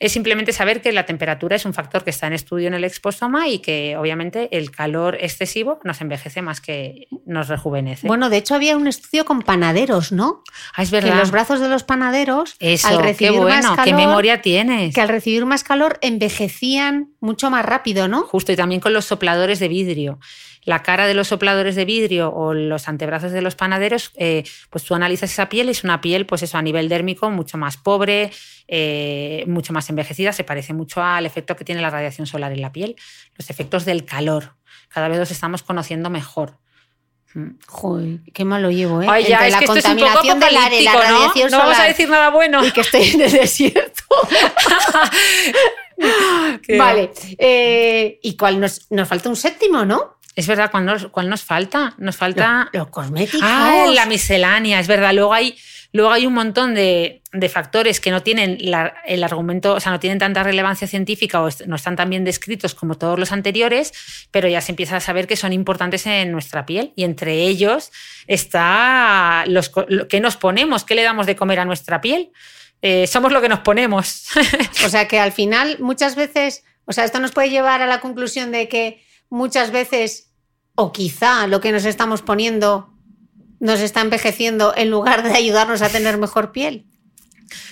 [0.00, 2.82] Es simplemente saber que la temperatura es un factor que está en estudio en el
[2.82, 8.08] exposoma y que obviamente el calor excesivo nos envejece más que nos rejuvenece.
[8.08, 10.42] Bueno, de hecho había un estudio con panaderos, ¿no?
[10.74, 11.18] Ah, es Que verdad.
[11.20, 14.92] los brazos de los panaderos, Eso, al qué recibir bueno, más qué calor, memoria tienes.
[14.92, 18.22] que al recibir más calor envejecían mucho más rápido, ¿no?
[18.22, 20.18] Justo, y también con los sopladores de vidrio.
[20.64, 24.84] La cara de los sopladores de vidrio o los antebrazos de los panaderos, eh, pues
[24.84, 28.30] tú analizas esa piel, es una piel, pues eso, a nivel dérmico, mucho más pobre,
[28.66, 32.60] eh, mucho más envejecida, se parece mucho al efecto que tiene la radiación solar en
[32.60, 32.96] la piel,
[33.36, 34.56] los efectos del calor.
[34.88, 36.58] Cada vez los estamos conociendo mejor.
[37.34, 37.58] Mm.
[37.66, 39.06] Joder, qué mal lo llevo, ¿eh?
[39.08, 41.18] Ay, ya, Entre es la que contaminación del aire, la apocalíptico, ¿no?
[41.18, 42.64] radiación No vamos a decir nada bueno.
[42.64, 44.02] y que estoy en el desierto.
[46.78, 47.10] Vale.
[47.38, 50.16] eh, ¿Y cuál nos, nos falta un séptimo, no?
[50.34, 51.94] Es verdad, ¿cuál nos, cuál nos falta?
[51.98, 52.68] Nos falta...
[52.72, 53.40] Los cosméticos.
[53.42, 55.12] Ah, la miscelánea, es verdad.
[55.12, 55.56] Luego hay,
[55.92, 59.90] luego hay un montón de, de factores que no tienen la- el argumento, o sea,
[59.90, 63.92] no tienen tanta relevancia científica o no están tan bien descritos como todos los anteriores,
[64.30, 66.92] pero ya se empieza a saber que son importantes en nuestra piel.
[66.94, 67.90] Y entre ellos
[68.26, 72.30] está los, lo que nos ponemos, qué le damos de comer a nuestra piel.
[72.82, 74.26] Eh, somos lo que nos ponemos.
[74.84, 78.00] O sea que al final muchas veces, o sea, esto nos puede llevar a la
[78.00, 80.30] conclusión de que muchas veces,
[80.74, 82.94] o quizá lo que nos estamos poniendo
[83.60, 86.86] nos está envejeciendo en lugar de ayudarnos a tener mejor piel.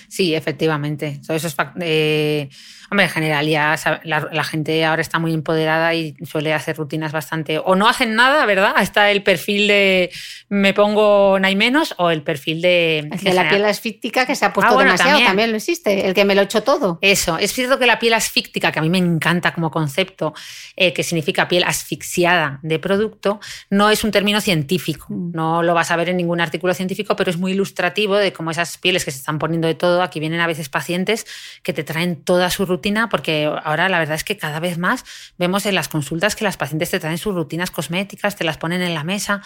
[0.09, 1.21] Sí, efectivamente.
[1.25, 2.49] Todos esos fac- eh,
[2.89, 7.11] hombre, en general ya la, la gente ahora está muy empoderada y suele hacer rutinas
[7.11, 7.59] bastante.
[7.59, 8.75] O no hacen nada, ¿verdad?
[8.81, 10.11] Está el perfil de
[10.49, 12.99] me pongo no hay menos o el perfil de.
[12.99, 15.27] El de la general- piel asfíctica que se ha puesto Ah, bueno, demasiado, también.
[15.29, 15.51] también.
[15.51, 16.99] lo existe, el que me lo echo todo.
[17.01, 20.33] Eso, es cierto que la piel asfíctica, que a mí me encanta como concepto,
[20.75, 25.07] eh, que significa piel asfixiada de producto, no es un término científico.
[25.09, 25.31] Mm.
[25.33, 28.51] No lo vas a ver en ningún artículo científico, pero es muy ilustrativo de cómo
[28.51, 31.25] esas pieles que se están poniendo de todo, aquí vienen a veces pacientes
[31.63, 32.76] que te traen toda su rutina,
[33.09, 35.03] porque ahora la verdad es que cada vez más
[35.37, 38.81] vemos en las consultas que las pacientes te traen sus rutinas cosméticas, te las ponen
[38.81, 39.41] en la mesa,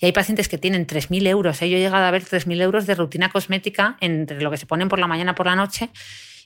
[0.00, 1.62] y hay pacientes que tienen 3.000 euros.
[1.62, 1.70] ¿eh?
[1.70, 4.88] Yo he llegado a ver 3.000 euros de rutina cosmética entre lo que se ponen
[4.88, 5.90] por la mañana por la noche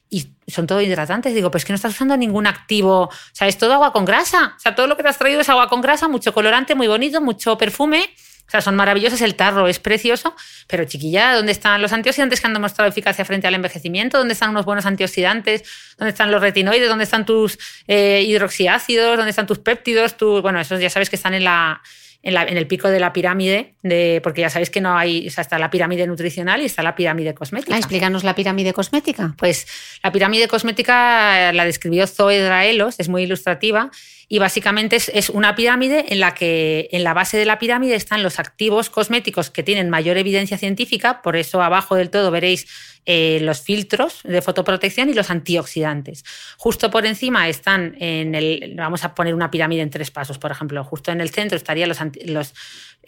[0.08, 1.34] y son todo hidratantes.
[1.34, 3.02] Digo, pues que no estás usando ningún activo.
[3.02, 4.54] O sea, es todo agua con grasa.
[4.56, 6.86] O sea, todo lo que te has traído es agua con grasa, mucho colorante, muy
[6.86, 8.08] bonito, mucho perfume.
[8.46, 10.34] O sea, son maravillosos, el tarro es precioso,
[10.68, 14.18] pero chiquilla, ¿dónde están los antioxidantes que han demostrado eficacia frente al envejecimiento?
[14.18, 15.64] ¿Dónde están unos buenos antioxidantes?
[15.98, 16.88] ¿Dónde están los retinoides?
[16.88, 19.16] ¿Dónde están tus eh, hidroxiácidos?
[19.16, 20.16] ¿Dónde están tus péptidos?
[20.16, 21.82] Tu- bueno, esos ya sabes que están en la,
[22.22, 25.26] en, la- en el pico de la pirámide, de, porque ya sabéis que no hay,
[25.26, 27.74] o sea, está la pirámide nutricional y está la pirámide cosmética.
[27.74, 29.34] Ah, explícanos la pirámide cosmética.
[29.36, 29.66] Pues
[30.04, 33.90] la pirámide cosmética la describió Zoe Draelos, es muy ilustrativa
[34.28, 38.22] y básicamente es, una pirámide en la que en la base de la pirámide están
[38.24, 42.66] los activos cosméticos que tienen mayor evidencia científica, por eso abajo del todo veréis
[43.08, 46.24] eh, los filtros de fotoprotección y los antioxidantes.
[46.56, 50.50] Justo por encima están en el, vamos a poner una pirámide en tres pasos, por
[50.50, 52.52] ejemplo, justo en el centro estarían los, los,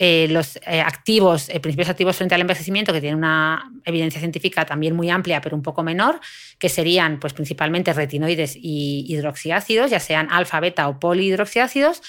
[0.00, 4.64] eh, los eh, activos, eh, principios activos frente al envejecimiento, que tienen una evidencia científica
[4.64, 6.20] también muy amplia, pero un poco menor,
[6.60, 12.00] que serían pues, principalmente retinoides y hidroxiácidos, ya sean alfa, beta o polihidroxiácidos.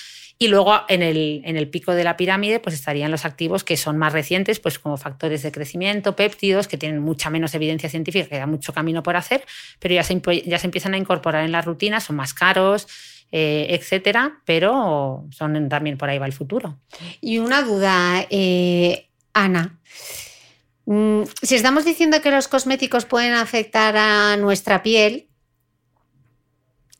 [0.41, 3.75] Y luego en el, en el pico de la pirámide pues estarían los activos que
[3.75, 8.29] son más recientes, pues como factores de crecimiento, péptidos, que tienen mucha menos evidencia científica,
[8.29, 9.43] queda mucho camino por hacer,
[9.79, 12.87] pero ya se, ya se empiezan a incorporar en las rutinas, son más caros,
[13.32, 16.80] eh, etcétera, pero son también por ahí va el futuro.
[17.21, 19.80] Y una duda, eh, Ana.
[20.86, 25.27] Mm, si estamos diciendo que los cosméticos pueden afectar a nuestra piel,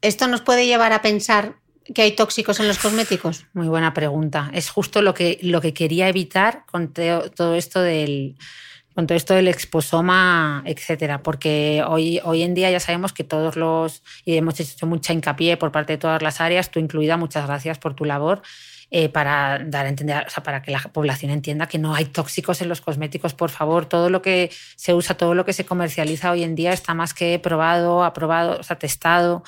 [0.02, 1.56] ¿esto nos puede llevar a pensar
[1.96, 3.48] que hay tóxicos en los cosméticos?
[3.54, 4.52] Muy buena pregunta.
[4.54, 8.38] Es justo lo que, lo que quería evitar con todo esto del,
[9.00, 13.56] con todo esto del exposoma, etcétera, porque hoy, hoy en día ya sabemos que todos
[13.56, 17.48] los, y hemos hecho mucha hincapié por parte de todas las áreas, tú incluida, muchas
[17.48, 18.42] gracias por tu labor,
[18.92, 22.08] eh, para dar a entender, o sea, para que la población entienda que no hay
[22.08, 23.86] tóxicos en los cosméticos, por favor.
[23.86, 27.14] Todo lo que se usa, todo lo que se comercializa hoy en día está más
[27.14, 29.44] que probado, aprobado, o sea, testado.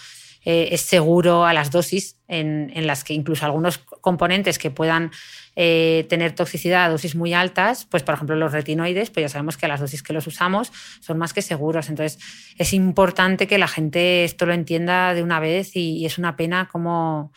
[0.45, 5.11] Eh, es seguro a las dosis en, en, las que incluso algunos componentes que puedan
[5.55, 9.57] eh, tener toxicidad a dosis muy altas, pues por ejemplo los retinoides, pues ya sabemos
[9.57, 10.71] que a las dosis que los usamos
[11.01, 11.89] son más que seguros.
[11.89, 12.19] Entonces
[12.57, 16.35] es importante que la gente esto lo entienda de una vez y, y es una
[16.35, 17.31] pena como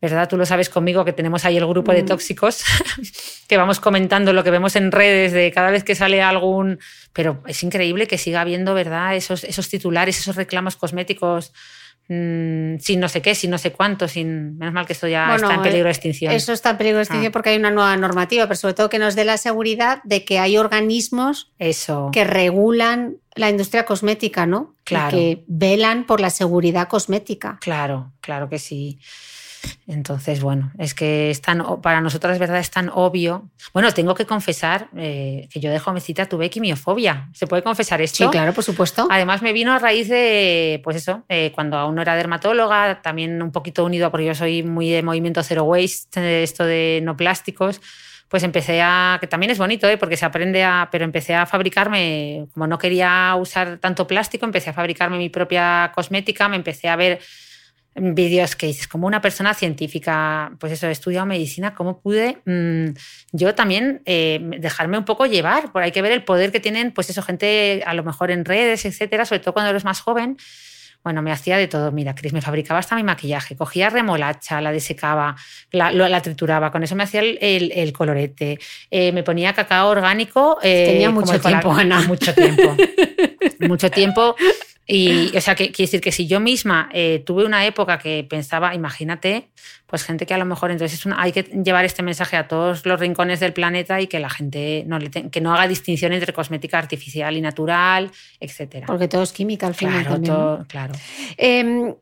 [0.00, 0.28] ¿verdad?
[0.28, 2.06] Tú lo sabes conmigo que tenemos ahí el grupo de mm.
[2.06, 2.62] tóxicos
[3.48, 6.78] que vamos comentando lo que vemos en redes de cada vez que sale algún...
[7.12, 9.16] Pero es increíble que siga habiendo, ¿verdad?
[9.16, 11.52] Esos, esos titulares, esos reclamos cosméticos
[12.08, 15.34] mm, sin no sé qué, sin no sé cuánto, sin menos mal que esto ya
[15.34, 16.32] está en peligro de extinción.
[16.32, 17.32] Eso está en peligro de extinción ah.
[17.32, 20.38] porque hay una nueva normativa, pero sobre todo que nos dé la seguridad de que
[20.38, 22.10] hay organismos eso.
[22.12, 24.74] que regulan la industria cosmética, ¿no?
[24.84, 25.10] Claro.
[25.10, 27.58] que velan por la seguridad cosmética.
[27.60, 28.98] Claro, claro que sí.
[29.86, 33.48] Entonces, bueno, es que es tan, para nosotras es verdad, es tan obvio.
[33.72, 37.28] Bueno, tengo que confesar eh, que yo de jovencita tuve quimiofobia.
[37.32, 38.24] ¿Se puede confesar esto?
[38.24, 39.06] Sí, claro, por supuesto.
[39.10, 43.42] Además, me vino a raíz de, pues eso, eh, cuando aún no era dermatóloga, también
[43.42, 47.80] un poquito unido, porque yo soy muy de movimiento zero waste, esto de no plásticos
[48.28, 49.96] pues empecé a, que también es bonito, ¿eh?
[49.96, 54.70] porque se aprende a, pero empecé a fabricarme, como no quería usar tanto plástico, empecé
[54.70, 57.20] a fabricarme mi propia cosmética, me empecé a ver
[57.96, 62.96] vídeos que dices, como una persona científica, pues eso, he estudiado medicina, ¿cómo pude mm,
[63.32, 65.72] yo también eh, dejarme un poco llevar?
[65.72, 68.44] Por hay que ver el poder que tienen, pues eso, gente a lo mejor en
[68.44, 70.36] redes, etcétera, sobre todo cuando eres más joven.
[71.06, 71.92] Bueno, me hacía de todo.
[71.92, 73.54] Mira, Cris, me fabricaba hasta mi maquillaje.
[73.54, 75.36] Cogía remolacha, la desecaba,
[75.70, 76.72] la, la trituraba.
[76.72, 78.58] Con eso me hacía el, el, colorete.
[78.90, 80.58] Eh, me ponía cacao orgánico.
[80.64, 82.00] Eh, Tenía mucho tiempo, Ana.
[82.00, 82.76] Mucho tiempo.
[83.60, 84.34] mucho tiempo.
[84.88, 88.24] Y, o sea, que, quiere decir que si yo misma eh, tuve una época que
[88.28, 89.48] pensaba, imagínate,
[89.86, 93.00] pues gente que a lo mejor entonces hay que llevar este mensaje a todos los
[93.00, 96.78] rincones del planeta y que la gente no, le que no haga distinción entre cosmética
[96.78, 98.86] artificial y natural, etcétera.
[98.86, 100.04] Porque todo es química al final.
[100.04, 100.94] Claro, todo, claro.
[101.36, 101.94] Eh,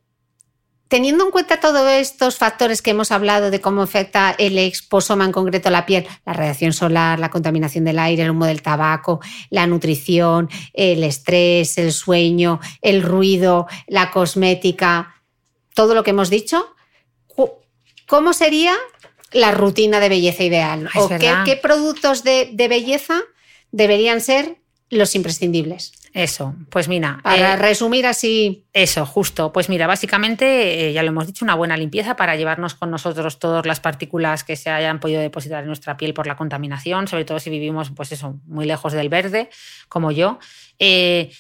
[0.95, 5.33] Teniendo en cuenta todos estos factores que hemos hablado de cómo afecta el exposoma en
[5.33, 9.19] concreto la piel, la radiación solar, la contaminación del aire, el humo del tabaco,
[9.51, 15.17] la nutrición, el estrés, el sueño, el ruido, la cosmética,
[15.75, 16.65] todo lo que hemos dicho,
[18.07, 18.77] ¿cómo sería
[19.33, 20.89] la rutina de belleza ideal?
[20.95, 23.21] ¿O qué, productos de belleza
[23.73, 24.59] deberían ser
[24.91, 25.91] los imprescindibles?
[26.15, 27.19] Eso, pues mira.
[27.25, 28.69] Para eh, resumir así.
[28.73, 29.53] Eso, justo.
[29.53, 33.41] Pues mira, básicamente, eh, ya lo hemos dicho, una buena limpieza para llevarnos con nosotros
[33.41, 37.25] todas las partículas que se hayan podido depositar en nuestra piel por la contaminación, sobre
[37.25, 39.51] todo si vivimos, pues eso, muy lejos del verde,
[39.89, 40.39] como yo.
[40.79, 41.33] Eh,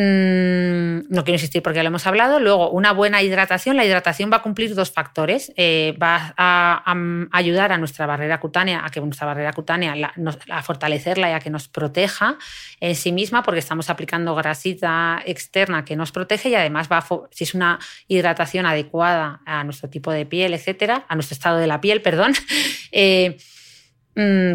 [0.00, 2.38] Mm, no quiero insistir porque ya lo hemos hablado.
[2.38, 3.76] Luego, una buena hidratación.
[3.76, 5.52] La hidratación va a cumplir dos factores.
[5.56, 6.94] Eh, va a,
[7.32, 10.12] ayudar a nuestra barrera cutánea, a que nuestra barrera cutánea,
[10.50, 12.38] a fortalecerla y a que nos proteja
[12.78, 17.42] en sí misma, porque estamos aplicando grasita externa que nos protege y además va si
[17.42, 21.80] es una hidratación adecuada a nuestro tipo de piel, etcétera, a nuestro estado de la
[21.80, 22.34] piel, perdón.
[22.90, 23.57] Eh, Mm,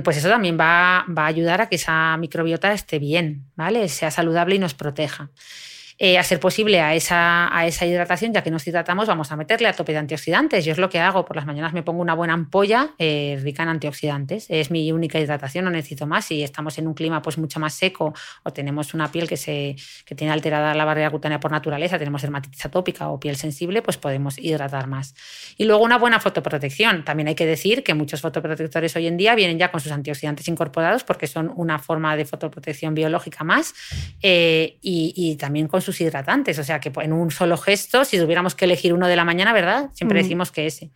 [0.04, 3.88] pues eso también va, va, a ayudar a que esa microbiota esté bien, ¿vale?
[3.88, 5.30] Sea saludable y nos proteja.
[6.00, 9.36] Eh, a ser posible a esa, a esa hidratación, ya que nos hidratamos, vamos a
[9.36, 10.66] meterle a tope de antioxidantes.
[10.66, 13.64] Yo es lo que hago, por las mañanas me pongo una buena ampolla eh, rica
[13.64, 14.48] en antioxidantes.
[14.50, 16.26] Es mi única hidratación, no necesito más.
[16.26, 18.14] Si estamos en un clima pues mucho más seco
[18.44, 19.76] o tenemos una piel que, se,
[20.06, 23.98] que tiene alterada la barrera cutánea por naturaleza, tenemos dermatitis atópica o piel sensible, pues
[23.98, 25.14] podemos hidratar más.
[25.58, 27.06] Y luego una buena fotoprotección.
[27.06, 30.48] También hay que decir que muchos fotoprotectores hoy en día vienen ya con sus antioxidantes
[30.48, 33.76] incorporados porque son una forma de fotoprotección biológica más
[34.22, 36.58] eh, y, y también con sus hidratantes.
[36.58, 39.54] O sea que en un solo gesto, si tuviéramos que elegir uno de la mañana,
[39.54, 39.90] ¿verdad?
[39.94, 40.24] Siempre mm.
[40.24, 40.92] decimos que ese.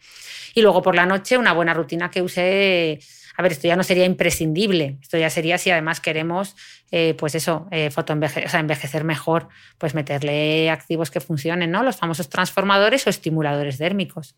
[0.56, 3.00] Y luego por la noche, una buena rutina que use.
[3.36, 4.98] A ver, esto ya no sería imprescindible.
[5.02, 6.56] Esto ya sería si además queremos
[6.92, 11.84] eh, pues eso, eh, fotoenveje- o sea, envejecer mejor, pues meterle activos que funcionen, ¿no?
[11.84, 14.36] Los famosos transformadores o estimuladores dérmicos,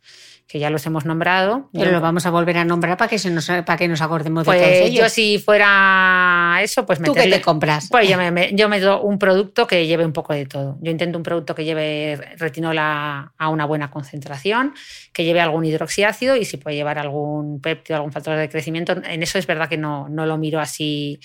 [0.47, 1.69] que ya los hemos nombrado.
[1.73, 4.01] Pero Yo- lo vamos a volver a nombrar para que, se nos, para que nos
[4.01, 5.03] acordemos de todos pues ellos.
[5.03, 7.37] yo si fuera eso, pues ¿Tú qué meterle...
[7.37, 7.87] te compras?
[7.89, 10.77] Pues yo me, me- yo me doy un producto que lleve un poco de todo.
[10.81, 14.73] Yo intento un producto que lleve retinola a una buena concentración,
[15.13, 18.93] que lleve algún hidroxiácido y si puede llevar algún péptido, algún factor de crecimiento.
[19.03, 21.19] En eso es verdad que no, no lo miro así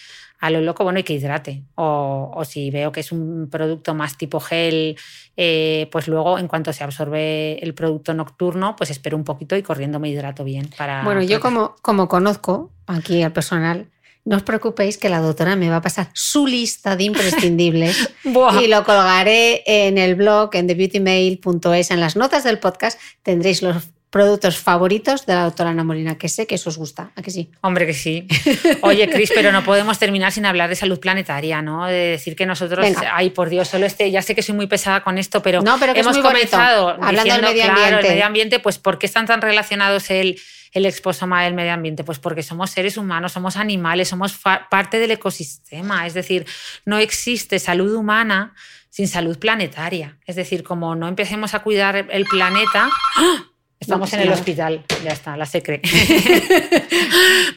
[0.44, 1.62] a lo loco, bueno, y que hidrate.
[1.74, 4.94] O, o si veo que es un producto más tipo gel,
[5.38, 9.62] eh, pues luego en cuanto se absorbe el producto nocturno, pues espero un poquito y
[9.62, 10.68] corriendo me hidrato bien.
[10.76, 13.88] Para Bueno, yo como, como conozco aquí al personal,
[14.26, 18.10] no os preocupéis que la doctora me va a pasar su lista de imprescindibles
[18.62, 21.90] y lo colgaré en el blog en thebeautymail.es.
[21.90, 26.28] En las notas del podcast tendréis los productos favoritos de la doctora Ana Molina, que
[26.28, 27.10] sé que eso os gusta.
[27.16, 27.50] ¿A que sí?
[27.62, 28.28] Hombre, que sí.
[28.82, 31.84] Oye, Cris, pero no podemos terminar sin hablar de salud planetaria, ¿no?
[31.86, 33.10] De decir que nosotros, Venga.
[33.12, 35.80] ay, por Dios, solo este, ya sé que soy muy pesada con esto, pero, No,
[35.80, 36.48] pero que es hemos muy bonito.
[36.48, 38.06] comenzado Hablando del diciendo, medio claro, ambiente.
[38.06, 40.40] el medio ambiente, pues ¿por qué están tan relacionados el,
[40.70, 42.04] el exposoma del medio ambiente?
[42.04, 44.38] Pues porque somos seres humanos, somos animales, somos
[44.70, 46.06] parte del ecosistema.
[46.06, 46.46] Es decir,
[46.84, 48.54] no existe salud humana
[48.90, 50.18] sin salud planetaria.
[50.24, 53.50] Es decir, como no empecemos a cuidar el planeta, ¡ah!
[53.84, 54.84] Estamos No, en el hospital.
[55.04, 55.80] Ya está, la secre.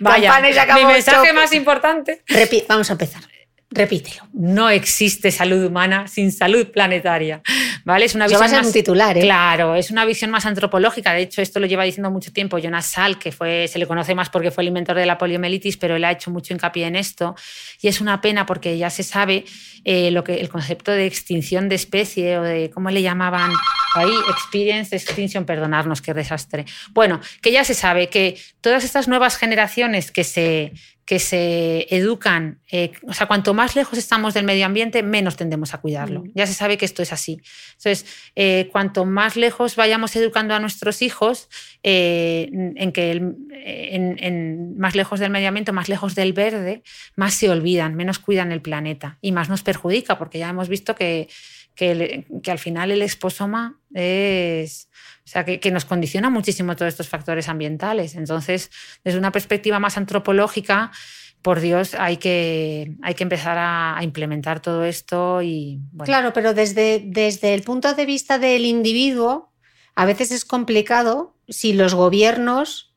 [0.64, 2.22] Acabó mi mensaje más importante.
[2.28, 3.22] Repi- Vamos a empezar.
[3.70, 4.24] Repítelo.
[4.32, 7.42] No existe salud humana sin salud planetaria.
[7.84, 8.06] ¿Vale?
[8.06, 9.22] Es una va a visión ser más- un titular, ¿eh?
[9.22, 11.14] Claro, es una visión más antropológica.
[11.14, 14.16] De hecho, esto lo lleva diciendo mucho tiempo Jonas Salk, que fue, se le conoce
[14.16, 16.96] más porque fue el inventor de la poliomielitis, pero él ha hecho mucho hincapié en
[16.96, 17.36] esto.
[17.82, 19.44] Y es una pena porque ya se sabe
[19.84, 23.52] eh, lo que, el concepto de extinción de especie o de cómo le llamaban
[23.96, 26.66] ahí, experience extinction, perdonarnos, qué desastre.
[26.92, 30.74] Bueno, que ya se sabe que todas estas nuevas generaciones que se,
[31.08, 35.74] que se educan, eh, o sea, cuanto más lejos estamos del medio ambiente, menos tendemos
[35.74, 36.24] a cuidarlo.
[36.26, 36.32] Mm.
[36.36, 37.40] Ya se sabe que esto es así.
[37.78, 38.06] Entonces,
[38.36, 41.48] eh, cuanto más lejos vayamos educando a nuestros hijos,
[41.82, 46.84] eh, en que el- en, en más lejos del medio ambiente, más lejos del verde,
[47.16, 50.94] más se olvidan, menos cuidan el planeta y más nos perjudica, porque ya hemos visto
[50.94, 51.30] que,
[51.74, 54.87] que, el- que al final el exposoma es...
[55.28, 58.16] O sea, que, que nos condiciona muchísimo todos estos factores ambientales.
[58.16, 58.72] Entonces,
[59.04, 60.90] desde una perspectiva más antropológica,
[61.42, 65.82] por Dios, hay que, hay que empezar a, a implementar todo esto y...
[65.92, 69.52] Bueno, Claro, pero desde, desde el punto de vista del individuo,
[69.96, 72.96] a veces es complicado si los gobiernos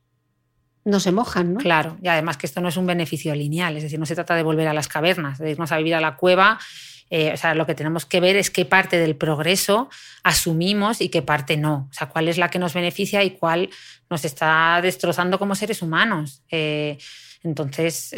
[0.85, 1.59] no se mojan, ¿no?
[1.59, 4.35] Claro, y además que esto no es un beneficio lineal, es decir, no se trata
[4.35, 6.59] de volver a las cavernas, de irnos a vivir a la cueva.
[7.11, 9.89] Eh, o sea, lo que tenemos que ver es qué parte del progreso
[10.23, 11.89] asumimos y qué parte no.
[11.91, 13.69] O sea, cuál es la que nos beneficia y cuál
[14.09, 16.41] nos está destrozando como seres humanos.
[16.49, 16.97] Eh,
[17.43, 18.15] entonces,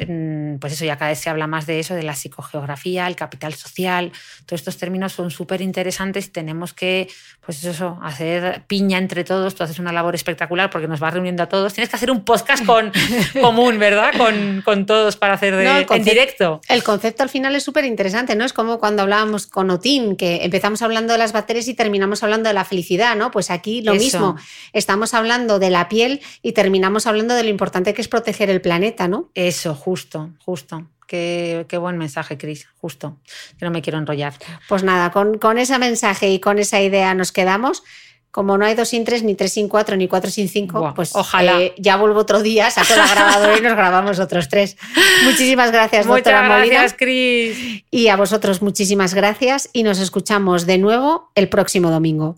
[0.60, 3.54] pues eso, ya cada vez se habla más de eso, de la psicogeografía, el capital
[3.54, 4.12] social.
[4.46, 7.08] Todos estos términos son súper interesantes y tenemos que,
[7.46, 9.56] pues eso, hacer piña entre todos.
[9.56, 11.74] Tú haces una labor espectacular porque nos vas reuniendo a todos.
[11.74, 12.92] Tienes que hacer un podcast con,
[13.42, 14.12] común, ¿verdad?
[14.18, 16.60] Con, con todos para hacer de, No, en directo.
[16.68, 18.44] El concepto al final es súper interesante, ¿no?
[18.44, 22.50] Es como cuando hablábamos con Otín, que empezamos hablando de las bacterias y terminamos hablando
[22.50, 23.32] de la felicidad, ¿no?
[23.32, 24.04] Pues aquí lo Eso.
[24.04, 24.36] mismo.
[24.74, 28.60] Estamos hablando de la piel y terminamos hablando de lo importante que es proteger el
[28.60, 29.13] planeta, ¿no?
[29.34, 30.88] Eso, justo, justo.
[31.08, 33.18] Qué, qué buen mensaje, Cris, justo.
[33.60, 34.34] Que no me quiero enrollar.
[34.70, 37.84] Pues nada, con, con ese mensaje y con esa idea nos quedamos.
[38.32, 41.16] Como no hay dos sin tres, ni tres sin cuatro, ni cuatro sin cinco, pues
[41.16, 41.62] ojalá.
[41.62, 44.76] eh, ya vuelvo otro día, saco la grabadora y nos grabamos otros tres.
[45.24, 46.74] Muchísimas gracias, Muchas doctora Molina.
[46.80, 47.84] gracias, Cris.
[47.92, 52.38] Y a vosotros muchísimas gracias y nos escuchamos de nuevo el próximo domingo.